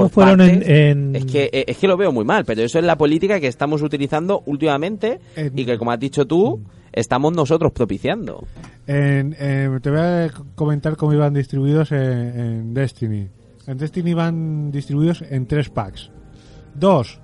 [0.02, 2.62] por fueron en, partes, en- Es que, eh, es que lo veo muy mal, pero
[2.62, 5.20] eso es la política que estamos utilizando últimamente
[5.56, 6.62] y que, como has dicho tú,
[6.92, 8.46] estamos nosotros propiciando.
[8.88, 13.28] En- en- te voy a comentar cómo iban distribuidos en, en Destiny.
[13.68, 16.12] En Destiny iban distribuidos en tres packs.
[16.74, 17.20] Dos,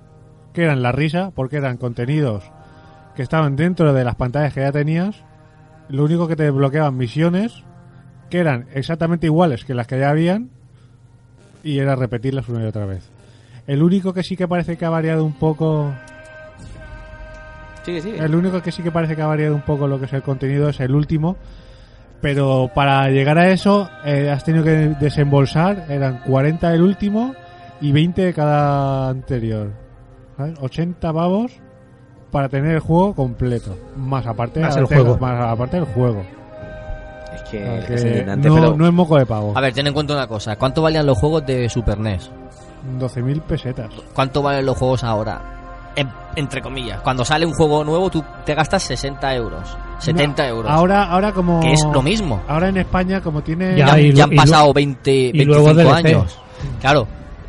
[0.52, 2.44] que eran la risa, porque eran contenidos
[3.16, 5.22] que estaban dentro de las pantallas que ya tenías.
[5.88, 7.62] Lo único que te desbloqueaban misiones
[8.30, 10.48] que eran exactamente iguales que las que ya habían
[11.62, 13.08] y era repetirlas una y otra vez.
[13.66, 15.92] El único que sí que parece que ha variado un poco
[17.84, 18.18] Sigue, sigue.
[18.18, 20.22] el único que sí que parece que ha variado un poco lo que es el
[20.22, 21.36] contenido es el último.
[22.20, 24.70] Pero para llegar a eso eh, has tenido que
[25.00, 27.34] desembolsar, eran 40 el último
[27.80, 29.72] y 20 de cada anterior.
[30.36, 30.54] ¿sabes?
[30.60, 31.52] 80 pavos
[32.30, 33.76] para tener el juego completo.
[33.96, 35.18] Más aparte, Más el juego.
[35.18, 36.24] más aparte del juego.
[37.52, 39.52] Que, Ah, que es indignante, no, pero- no es moco de pavo.
[39.54, 40.56] A ver, ten en cuenta una cosa.
[40.56, 42.30] ¿Cuánto valían los juegos de Super NES?
[42.98, 43.90] 12.000 pesetas.
[44.14, 45.90] ¿Cuánto valen los juegos ahora?
[45.94, 47.00] En- entre comillas.
[47.02, 49.76] Cuando sale un juego nuevo, tú te gastas 60 euros.
[49.98, 50.72] 70 No, euros.
[50.72, 51.60] Ahora, ahora como...
[51.60, 52.40] Que es lo mismo.
[52.48, 53.76] Ahora en España como tiene...
[53.76, 56.06] ya, y ya han y pasado lu- 20, y luego 25 DLC.
[56.06, 56.38] años.
[56.80, 57.06] Claro,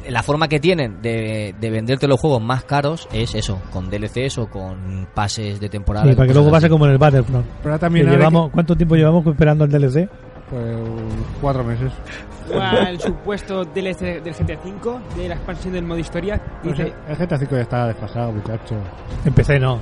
[0.09, 4.38] la forma que tienen de, de venderte los juegos más caros es eso, con DLCs
[4.38, 6.09] o con pases de temporada.
[6.09, 6.71] Sí, para que luego pase así.
[6.71, 7.45] como en el Battlefront.
[7.61, 10.09] Pero también Que ahora llevamos, ¿Cuánto tiempo llevamos esperando el DLC?
[10.53, 10.77] Pues
[11.41, 11.91] cuatro meses.
[12.88, 16.39] El supuesto DLC del GTA V, de la expansión del modo historia.
[16.61, 18.75] Pues Dice, el GTA V ya está desfasado, muchacho.
[19.25, 19.80] Empecé, no.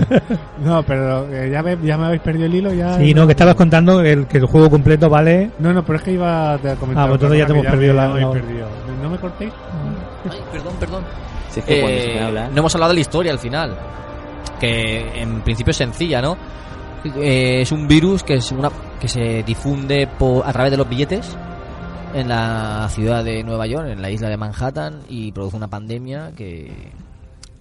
[0.64, 2.74] no, pero eh, ya, ve- ya me habéis perdido el hilo.
[2.74, 5.50] Ya Sí, no, que estabas contando el, que el juego completo vale.
[5.60, 7.04] No, no, pero es que iba a comentar.
[7.04, 8.68] Ah, pues otra entonces ya te que hemos perdido me- la- me la- perdido.
[9.02, 9.52] ¿No me cortéis?
[10.30, 11.04] Ay, perdón, perdón.
[11.50, 13.38] Si es que cuando se Eh, me habla- no hemos hablado de la historia al
[13.38, 13.74] final.
[14.60, 16.36] Que en principio es sencilla, ¿no?
[17.16, 18.70] Eh, es un virus que, es una,
[19.00, 21.36] que se difunde por, a través de los billetes
[22.14, 26.32] en la ciudad de Nueva York, en la isla de Manhattan, y produce una pandemia
[26.36, 26.70] que,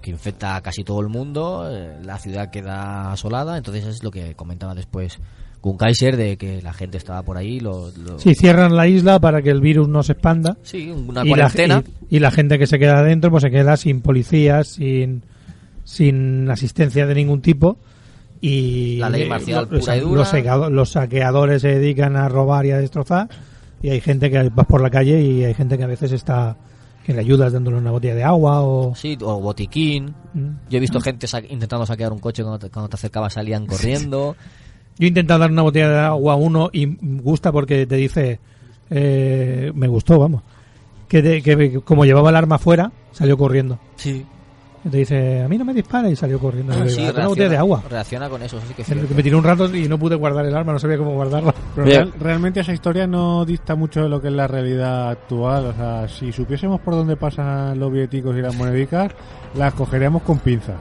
[0.01, 1.67] que infecta a casi todo el mundo.
[1.71, 5.17] eh, la ciudad queda asolada, entonces es lo que comentaba después
[5.63, 7.59] Gun Kaiser de que la gente estaba por ahí.
[7.59, 10.57] Lo, lo- Sí, cierran la isla para que el virus no se expanda.
[10.63, 11.83] Sí, una y la, cuarentena.
[12.09, 15.23] y, y la gente que se queda adentro pues se queda sin policías, sin,
[15.83, 17.77] sin asistencia de ningún tipo.
[18.41, 20.15] Y La ley eh, marcial los, pura y dura.
[20.19, 23.29] los saqueado- los saqueadores se dedican a robar y a destrozar.
[23.83, 26.57] Y hay gente que vas por la calle y hay gente que a veces está
[27.05, 30.13] que le ayudas dándole una botella de agua o Sí, o botiquín.
[30.33, 30.47] Mm.
[30.69, 33.65] Yo he visto gente sa- intentando saquear un coche cuando te, cuando te acercabas salían
[33.65, 34.35] corriendo.
[34.99, 36.85] Yo he intentado dar una botella de agua a uno y
[37.21, 38.39] gusta porque te dice,
[38.91, 40.43] eh, me gustó, vamos,
[41.07, 43.79] que, te- que como llevaba el arma fuera, salió corriendo.
[43.95, 44.23] Sí.
[44.83, 46.73] Y te dice, a mí no me dispara y salió corriendo.
[46.73, 47.83] Ah, sí, digo, "Dame una botella de agua.
[47.89, 49.13] reacciona con eso, sí que es Que cierto.
[49.15, 51.53] Me tiré un rato y no pude guardar el arma, no sabía cómo guardarla.
[51.75, 55.65] Pero real- realmente esa historia no dista mucho de lo que es la realidad actual.
[55.67, 59.11] O sea, si supiésemos por dónde pasan los billeticos y las monedicas,
[59.55, 60.77] las cogeríamos con pinzas.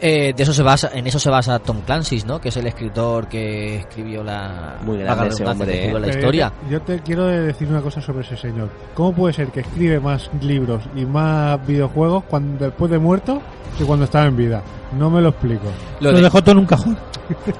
[0.00, 2.40] Eh, de eso se basa, en eso se basa Tom Clancy, ¿no?
[2.40, 5.98] Que es el escritor que escribió la, Muy grande la ese redundancia, hombre, que escribió
[5.98, 6.00] ¿eh?
[6.00, 6.52] la historia.
[6.64, 8.70] Yo, yo te quiero decir una cosa sobre ese señor.
[8.94, 13.42] ¿Cómo puede ser que escribe más libros y más videojuegos cuando después de muerto
[13.76, 14.62] que cuando estaba en vida?
[14.98, 15.64] No me lo explico.
[16.00, 16.98] Lo Lo de- dejó todo en un cajón.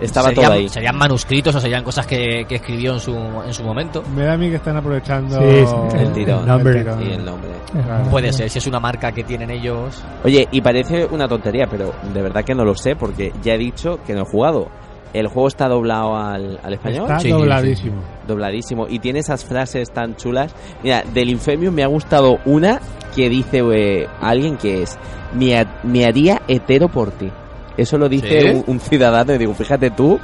[0.00, 0.68] Estaba serían, todo ahí.
[0.68, 4.02] Serían manuscritos o serían cosas que, que escribió en su, en su momento.
[4.16, 5.96] Me da a mí que están aprovechando Sí, sí.
[5.98, 6.40] El tirón.
[6.40, 6.74] el nombre.
[6.80, 7.02] tirón.
[7.06, 7.50] Y el nombre.
[7.72, 8.10] Claro.
[8.10, 10.02] Puede ser, si es una marca que tienen ellos.
[10.24, 13.58] Oye, y parece una tontería, pero de verdad que no lo sé porque ya he
[13.58, 14.68] dicho que no he jugado.
[15.12, 17.02] ¿El juego está doblado al, al español?
[17.02, 18.00] Está Sí, dobladísimo.
[18.28, 18.86] Dobladísimo.
[18.88, 20.54] Y tiene esas frases tan chulas.
[20.84, 22.80] Mira, del Infemium me ha gustado una
[23.16, 24.96] que dice eh, alguien que es
[25.34, 27.30] me, ha- me haría hetero por ti.
[27.76, 28.48] Eso lo dice ¿Sí?
[28.48, 30.18] un, un ciudadano y digo, fíjate tú,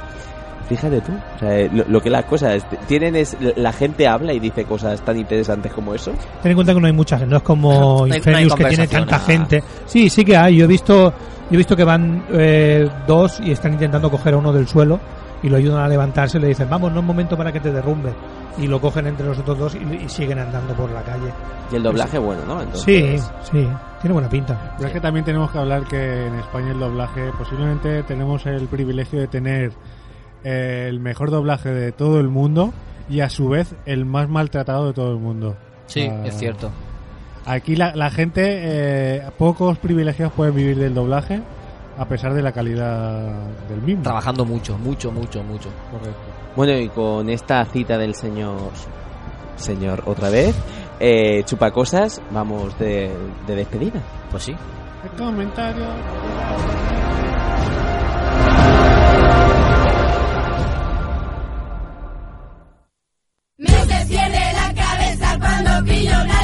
[0.69, 1.11] fíjate tú.
[1.35, 4.65] O sea, eh, lo, lo que las cosas tienen es la gente habla y dice
[4.65, 6.11] cosas tan interesantes como eso.
[6.43, 9.11] Ten en cuenta que no hay muchas, no es como No no que tiene tanta
[9.17, 9.19] nada.
[9.25, 9.63] gente.
[9.85, 10.57] Sí, sí que hay.
[10.57, 11.11] Yo he visto,
[11.49, 14.99] yo he visto que van eh, dos y están intentando coger a uno del suelo
[15.43, 17.71] y lo ayudan a levantarse y le dicen, vamos, no es momento para que te
[17.71, 18.11] derrumbe.
[18.57, 21.31] Y lo cogen entre los otros dos y, y siguen andando por la calle.
[21.71, 22.61] Y el doblaje bueno, ¿no?
[22.61, 23.67] Entonces, Sí, sí,
[24.01, 24.73] tiene buena pinta.
[24.77, 28.67] Pero es que también tenemos que hablar que en España el doblaje, posiblemente tenemos el
[28.67, 29.71] privilegio de tener
[30.43, 32.73] eh, el mejor doblaje de todo el mundo
[33.09, 35.55] y a su vez el más maltratado de todo el mundo.
[35.85, 36.71] Sí, Ah, es cierto.
[37.45, 41.41] Aquí la, la gente, eh, pocos privilegios pueden vivir del doblaje
[41.97, 44.03] a pesar de la calidad del mismo.
[44.03, 45.69] Trabajando mucho, mucho, mucho, mucho.
[45.91, 46.21] Correcto.
[46.55, 48.71] Bueno, y con esta cita del señor,
[49.55, 50.55] señor otra vez,
[50.99, 53.11] eh, chupacosas, vamos de,
[53.45, 54.01] de despedida.
[54.31, 54.55] Pues sí.
[55.03, 55.85] El comentario.
[63.57, 66.36] Me se la cabeza cuando pillo una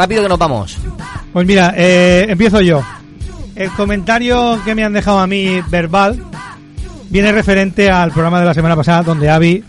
[0.00, 0.78] Rápido que nos vamos.
[1.30, 2.82] Pues mira, eh, empiezo yo.
[3.54, 6.18] El comentario que me han dejado a mí verbal
[7.10, 9.62] viene referente al programa de la semana pasada donde Avi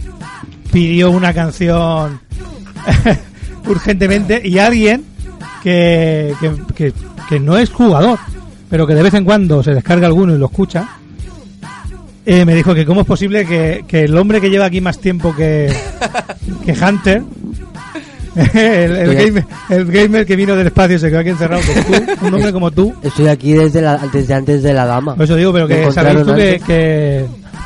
[0.71, 2.21] pidió una canción
[3.67, 5.03] urgentemente y alguien
[5.61, 6.33] que,
[6.75, 6.93] que,
[7.27, 8.17] que- no es jugador,
[8.69, 10.87] pero que de vez en cuando se descarga alguno y lo escucha,
[12.25, 14.97] eh, me dijo que cómo es posible que, que el hombre que lleva aquí más
[14.99, 15.73] tiempo que,
[16.65, 17.21] que Hunter,
[18.53, 22.25] el, gamer, el gamer que vino del espacio y se quedó aquí encerrado como tú,
[22.27, 25.15] un hombre como tú, Estoy aquí desde, la, desde antes de la dama.
[25.19, 26.63] eso digo, pero que sabéis tú que, antes.
[26.63, 27.25] que,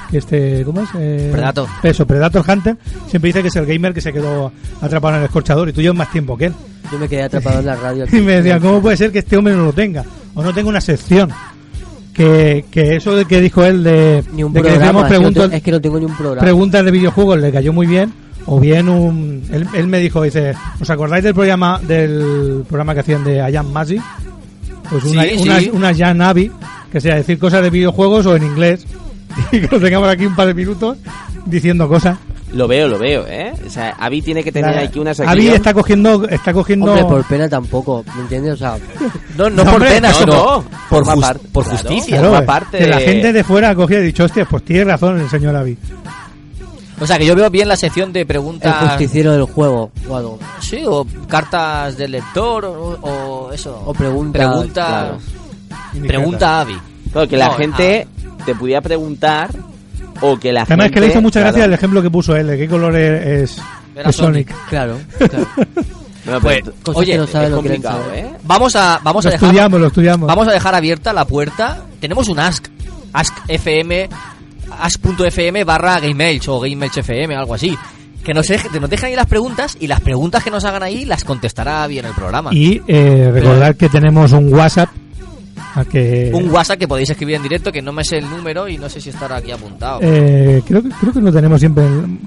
[0.09, 0.89] que este, ¿cómo es?
[0.97, 1.67] Eh, Predator.
[1.83, 2.77] Eso, Predator Hunter,
[3.07, 4.51] siempre dice que es el gamer que se quedó
[4.81, 6.53] atrapado en el escorchador y tú llevas más tiempo que él.
[6.91, 8.05] Yo me quedé atrapado en la radio.
[8.11, 10.03] Y me decían, ¿cómo puede ser que este hombre no lo tenga?
[10.33, 11.29] O no tenga una sección.
[12.13, 15.19] Que, que eso de que dijo él de, Ni un de programa, decíamos que no
[15.19, 16.41] preguntas, es que no tengo ni un programa.
[16.41, 18.13] preguntas de videojuegos le cayó muy bien
[18.47, 22.99] o bien un él, él me dijo dice ¿os acordáis del programa del programa que
[23.01, 23.99] hacían de Ayan Masi?
[24.89, 25.69] pues una, Sí, una, sí.
[25.73, 26.51] una Jan Navi
[26.91, 28.85] que sea decir cosas de videojuegos o en inglés
[29.51, 30.97] y que lo tengamos aquí un par de minutos
[31.45, 32.17] diciendo cosas
[32.53, 33.51] Lo veo, lo veo, ¿eh?
[33.65, 35.55] O sea, Avi tiene que tener La- aquí una Avi sección.
[35.55, 38.53] está cogiendo está cogiendo Hombre, por pena tampoco, ¿me entiendes?
[38.53, 38.77] O sea,
[39.38, 40.43] No, no, No, por pena, no, sino no.
[40.63, 41.77] por, Forma jus- parte- por claro.
[41.80, 42.19] justicia.
[42.19, 44.85] Claro, parte que la gente de fuera ha cogido y ha dicho hostia pues tiene
[44.85, 45.77] razón el señor Avi
[46.99, 48.89] O sea, que yo veo bien la sección de el preguntas.
[48.89, 50.39] justiciero del juego o algo.
[50.61, 53.81] Sí, o cartas del lector, o, o eso.
[53.85, 54.85] O preguntas, Pregunta,
[55.91, 56.07] claro.
[56.07, 56.77] pregunta a Avi.
[57.11, 58.07] Claro, que la No, gente
[58.45, 59.49] te pudiera preguntar
[60.22, 60.93] o que la además gente...
[60.93, 61.51] que le hizo mucha claro.
[61.53, 63.57] gracia el ejemplo que puso él de qué color es,
[64.11, 66.41] Sonic, Claro, claro.
[66.41, 66.63] Pues,
[66.93, 68.26] oye, que no sabe es lo quieren complicado, saber.
[68.26, 68.31] ¿eh?
[68.43, 69.45] Vamos a, vamos lo a dejar.
[69.47, 71.81] estudiamos lo estudiamos Vamos a dejar abierta la puerta.
[71.99, 72.67] Tenemos un Ask.
[73.13, 74.09] Ask FM.
[74.79, 77.77] Ask.fm barra GameElch o GameElch FM, algo así.
[78.23, 81.05] Que nos, deje- nos dejen ahí las preguntas y las preguntas que nos hagan ahí
[81.05, 82.49] las contestará bien el programa.
[82.53, 84.89] Y eh, recordar que tenemos un WhatsApp
[85.75, 88.67] a que Un WhatsApp que podéis escribir en directo, que no me sé el número
[88.67, 89.99] y no sé si estará aquí apuntado.
[90.01, 92.19] eh, creo que creo que lo tenemos siempre en-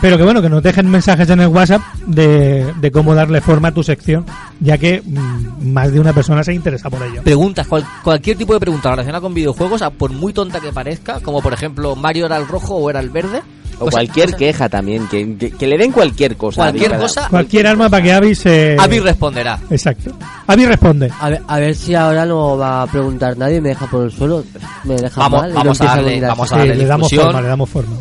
[0.00, 3.68] pero que bueno que nos dejen mensajes en el WhatsApp de, de cómo darle forma
[3.68, 4.24] a tu sección
[4.60, 8.52] ya que mm, más de una persona se interesa por ello Preguntas, cual- cualquier tipo
[8.54, 12.26] de pregunta relacionada con videojuegos, a- por muy tonta que parezca, como por ejemplo Mario
[12.26, 13.42] era el rojo o era el verde.
[13.76, 16.60] O Cosas- cualquier cosas- queja también, que, que, que le den cualquier cosa.
[16.60, 17.28] Cualquier cosa.
[17.30, 19.58] cualquier arma para que Avi se Avi responderá.
[19.70, 20.10] exacto
[20.46, 23.70] Avi responde A ver, a ver si ahora no va a preguntar nadie y me
[23.70, 24.44] deja por el suelo.
[24.84, 25.50] Me deja Vamos- mal.
[25.50, 26.54] y vamos a empieza darle- venir vamos así.
[26.54, 27.24] a Sí, darle le damos difusión.
[27.32, 27.96] forma le damos forma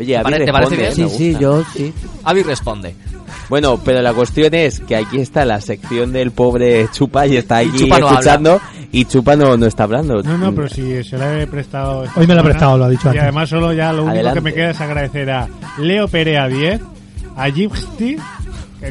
[0.00, 0.88] Oye, Avi ¿Te parece bien?
[0.88, 1.92] me Sí, sí, yo sí.
[2.24, 2.94] Avi responde.
[3.48, 7.62] Bueno, pero la cuestión es que aquí está la sección del pobre Chupa y está
[7.62, 8.60] Y aquí Chupa no escuchando
[8.90, 10.22] y Chupa no, no está hablando.
[10.22, 12.04] No, no, pero si se la he prestado.
[12.04, 13.22] esta Hoy me la ha semana, prestado, lo ha dicho Y antes.
[13.22, 14.38] además, solo ya lo único Adelante.
[14.38, 15.48] que me queda es agradecer a
[15.78, 16.80] Leo Perea 10,
[17.36, 18.16] a Gypsy,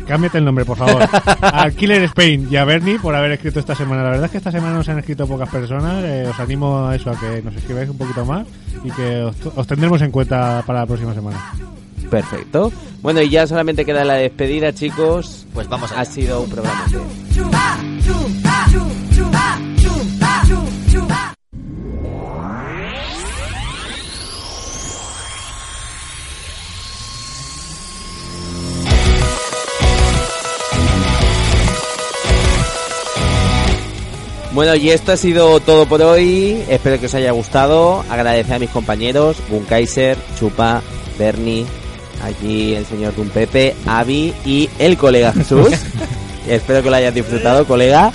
[0.01, 1.01] cámbiate el nombre, por favor,
[1.41, 4.03] a Killer Spain y a Bernie por haber escrito esta semana.
[4.03, 6.03] La verdad es que esta semana nos han escrito pocas personas.
[6.03, 8.45] eh, os animo a eso, a que nos escribáis un poquito más
[8.83, 11.37] y que os, os tendremos en cuenta para la próxima semana.
[12.09, 12.71] Perfecto.
[13.01, 15.45] Bueno, y ya solamente queda la despedida, chicos.
[15.53, 16.85] Pues vamos Ha a sido un programa.
[16.89, 17.92] de-
[34.53, 36.63] Bueno, y esto ha sido todo por hoy.
[36.69, 38.05] Espero que os haya gustado.
[38.07, 40.83] Agradecer a mis compañeros, Bunkaiser, Chupa,
[41.17, 41.65] Bernie,
[42.21, 45.69] aquí el señor Dun Pepe, Avi y el colega Jesús.
[46.47, 48.11] Espero que lo hayas disfrutado, colega.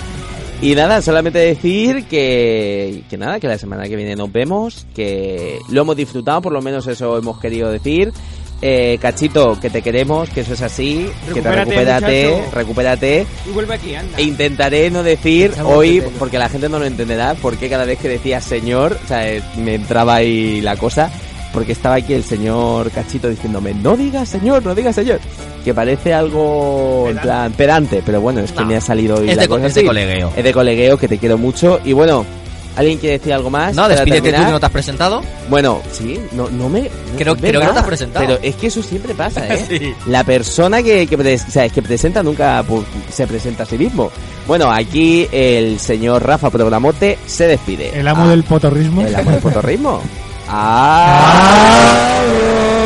[0.61, 5.59] Y nada, solamente decir que, que nada, que la semana que viene nos vemos, que
[5.69, 8.13] lo hemos disfrutado, por lo menos eso hemos querido decir.
[8.61, 12.55] Eh, Cachito, que te queremos, que eso es así, que te Recupérate, recupérate, muchacho.
[12.55, 13.27] recupérate.
[13.47, 14.17] Y vuelve aquí, anda.
[14.17, 17.99] E intentaré no decir Echamos hoy, porque la gente no lo entenderá, porque cada vez
[17.99, 21.09] que decía señor, o sea, eh, me entraba ahí la cosa,
[21.53, 25.19] porque estaba aquí el señor Cachito diciéndome, no digas señor, no digas señor,
[25.63, 29.37] que parece algo en plan pedante, pero bueno, es que me ha salido hoy es
[29.37, 30.33] la de cosa es de colegueo.
[30.35, 32.25] Es de colegueo, que te quiero mucho, y bueno,
[32.75, 33.75] ¿alguien quiere decir algo más?
[33.75, 35.21] No, despídete tú que no te has presentado.
[35.49, 36.89] Bueno, sí, no, no me.
[37.17, 38.25] Creo- que no te has presentado.
[38.25, 39.65] Pero es que eso siempre pasa, ¿eh?
[39.69, 39.93] Sí.
[40.07, 43.77] La persona que, que, pres- o sea, que presenta nunca pues, se presenta a sí
[43.77, 44.11] mismo.
[44.47, 47.97] Bueno, aquí el señor Rafa Programote se despide.
[47.99, 49.01] El amo Ah, del potorrismo.
[49.01, 50.01] El amo del potorrismo.
[50.49, 52.69] Adiós.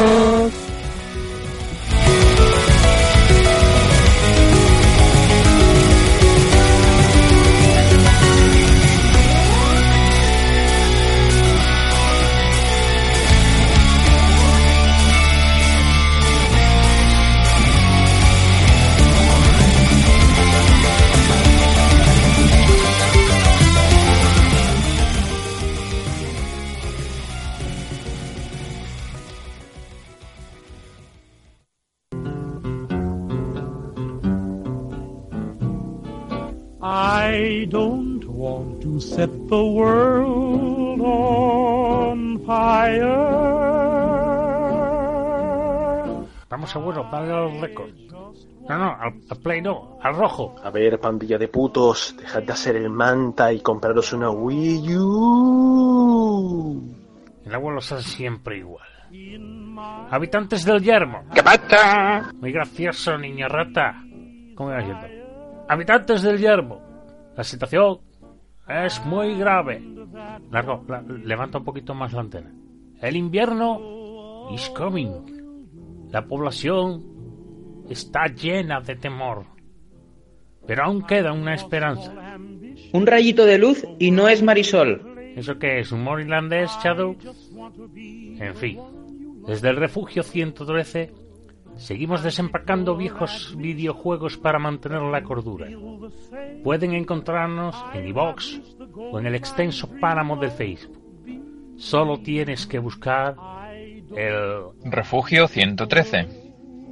[37.34, 43.10] I don't want to set the world on fire.
[46.48, 47.90] Vamos abuelo, dale al récord.
[48.70, 50.56] No, no, al, al play no, al rojo.
[50.64, 56.24] A ver, pandilla de putos, dejad de hacer el manta y compraros una Wii U.
[57.46, 58.88] El abuelo es siempre igual.
[60.12, 61.24] Habitantes del yermo.
[61.34, 62.32] ¿Qué pasa?
[62.40, 64.04] Muy gracioso, niña rata.
[64.56, 65.08] ¿Cómo iba diciendo?
[65.68, 66.93] Habitantes del yermo.
[67.36, 68.00] La situación
[68.68, 69.82] es muy grave.
[70.52, 72.52] Largo, la- levanta un poquito más la antena.
[73.02, 75.12] El invierno is coming.
[76.12, 77.04] La población
[77.90, 79.46] está llena de temor.
[80.66, 82.14] Pero aún queda una esperanza.
[82.94, 85.02] Un rayito de luz y no es Marisol.
[85.36, 85.92] ¿Eso qué es?
[85.92, 87.16] ¿Humor irlandés, Shadow?
[88.40, 88.80] En fin,
[89.48, 91.12] desde el refugio 113
[91.76, 95.68] seguimos desempacando viejos videojuegos para mantener la cordura.
[96.64, 98.62] Pueden encontrarnos en iVox
[98.96, 101.00] o en el extenso páramo de Facebook.
[101.78, 103.36] Solo tienes que buscar
[104.16, 106.28] el Refugio 113.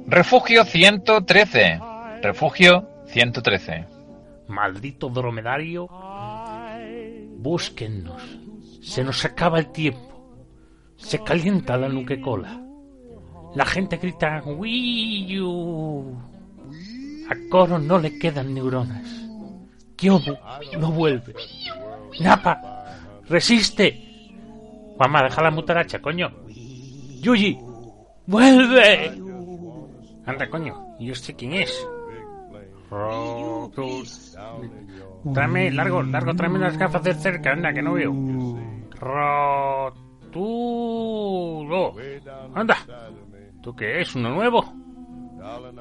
[0.06, 1.80] Refugio 113.
[2.22, 3.86] Refugio 113.
[4.48, 5.88] maldito dromedario.
[7.38, 8.22] Búsquennos.
[8.82, 10.12] Se nos acaba el tiempo.
[10.96, 12.60] Se calienta la nuquecola.
[13.54, 16.16] La gente grita Wii U.
[17.28, 19.08] A Coro no le quedan neuronas.
[19.96, 20.36] Kyobu
[20.78, 21.34] no vuelve.
[22.20, 22.60] Napa,
[23.28, 24.12] resiste.
[24.98, 26.30] Mamá, deja la mutaracha, coño.
[27.20, 27.58] Yuji,
[28.26, 29.08] vuelve.
[30.26, 31.86] Anda, coño, ¿y usted quién es?
[32.90, 34.36] Rotus.
[35.32, 38.12] Tráeme, largo, largo, tráeme unas gafas de cerca, anda, que no veo.
[39.00, 39.94] Rotulo.
[42.54, 42.76] Anda.
[43.62, 44.14] ¿Tú qué es?
[44.14, 44.64] ¿Uno nuevo?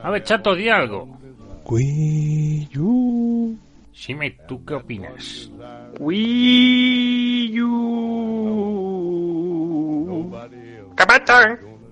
[0.02, 1.18] A ver, chato, di algo.
[1.66, 3.58] Wii U.
[3.94, 5.52] Shime, ¿tú qué opinas?
[6.00, 8.42] Wii U.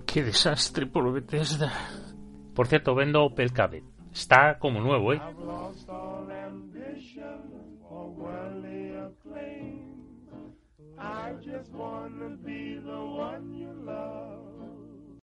[0.06, 1.72] ¿Qué desastre por Bethesda.
[2.54, 3.50] Por cierto, vendo Opel.
[4.12, 5.20] Está como nuevo, ¿eh?
[11.02, 14.19] I just wanna be the one you love.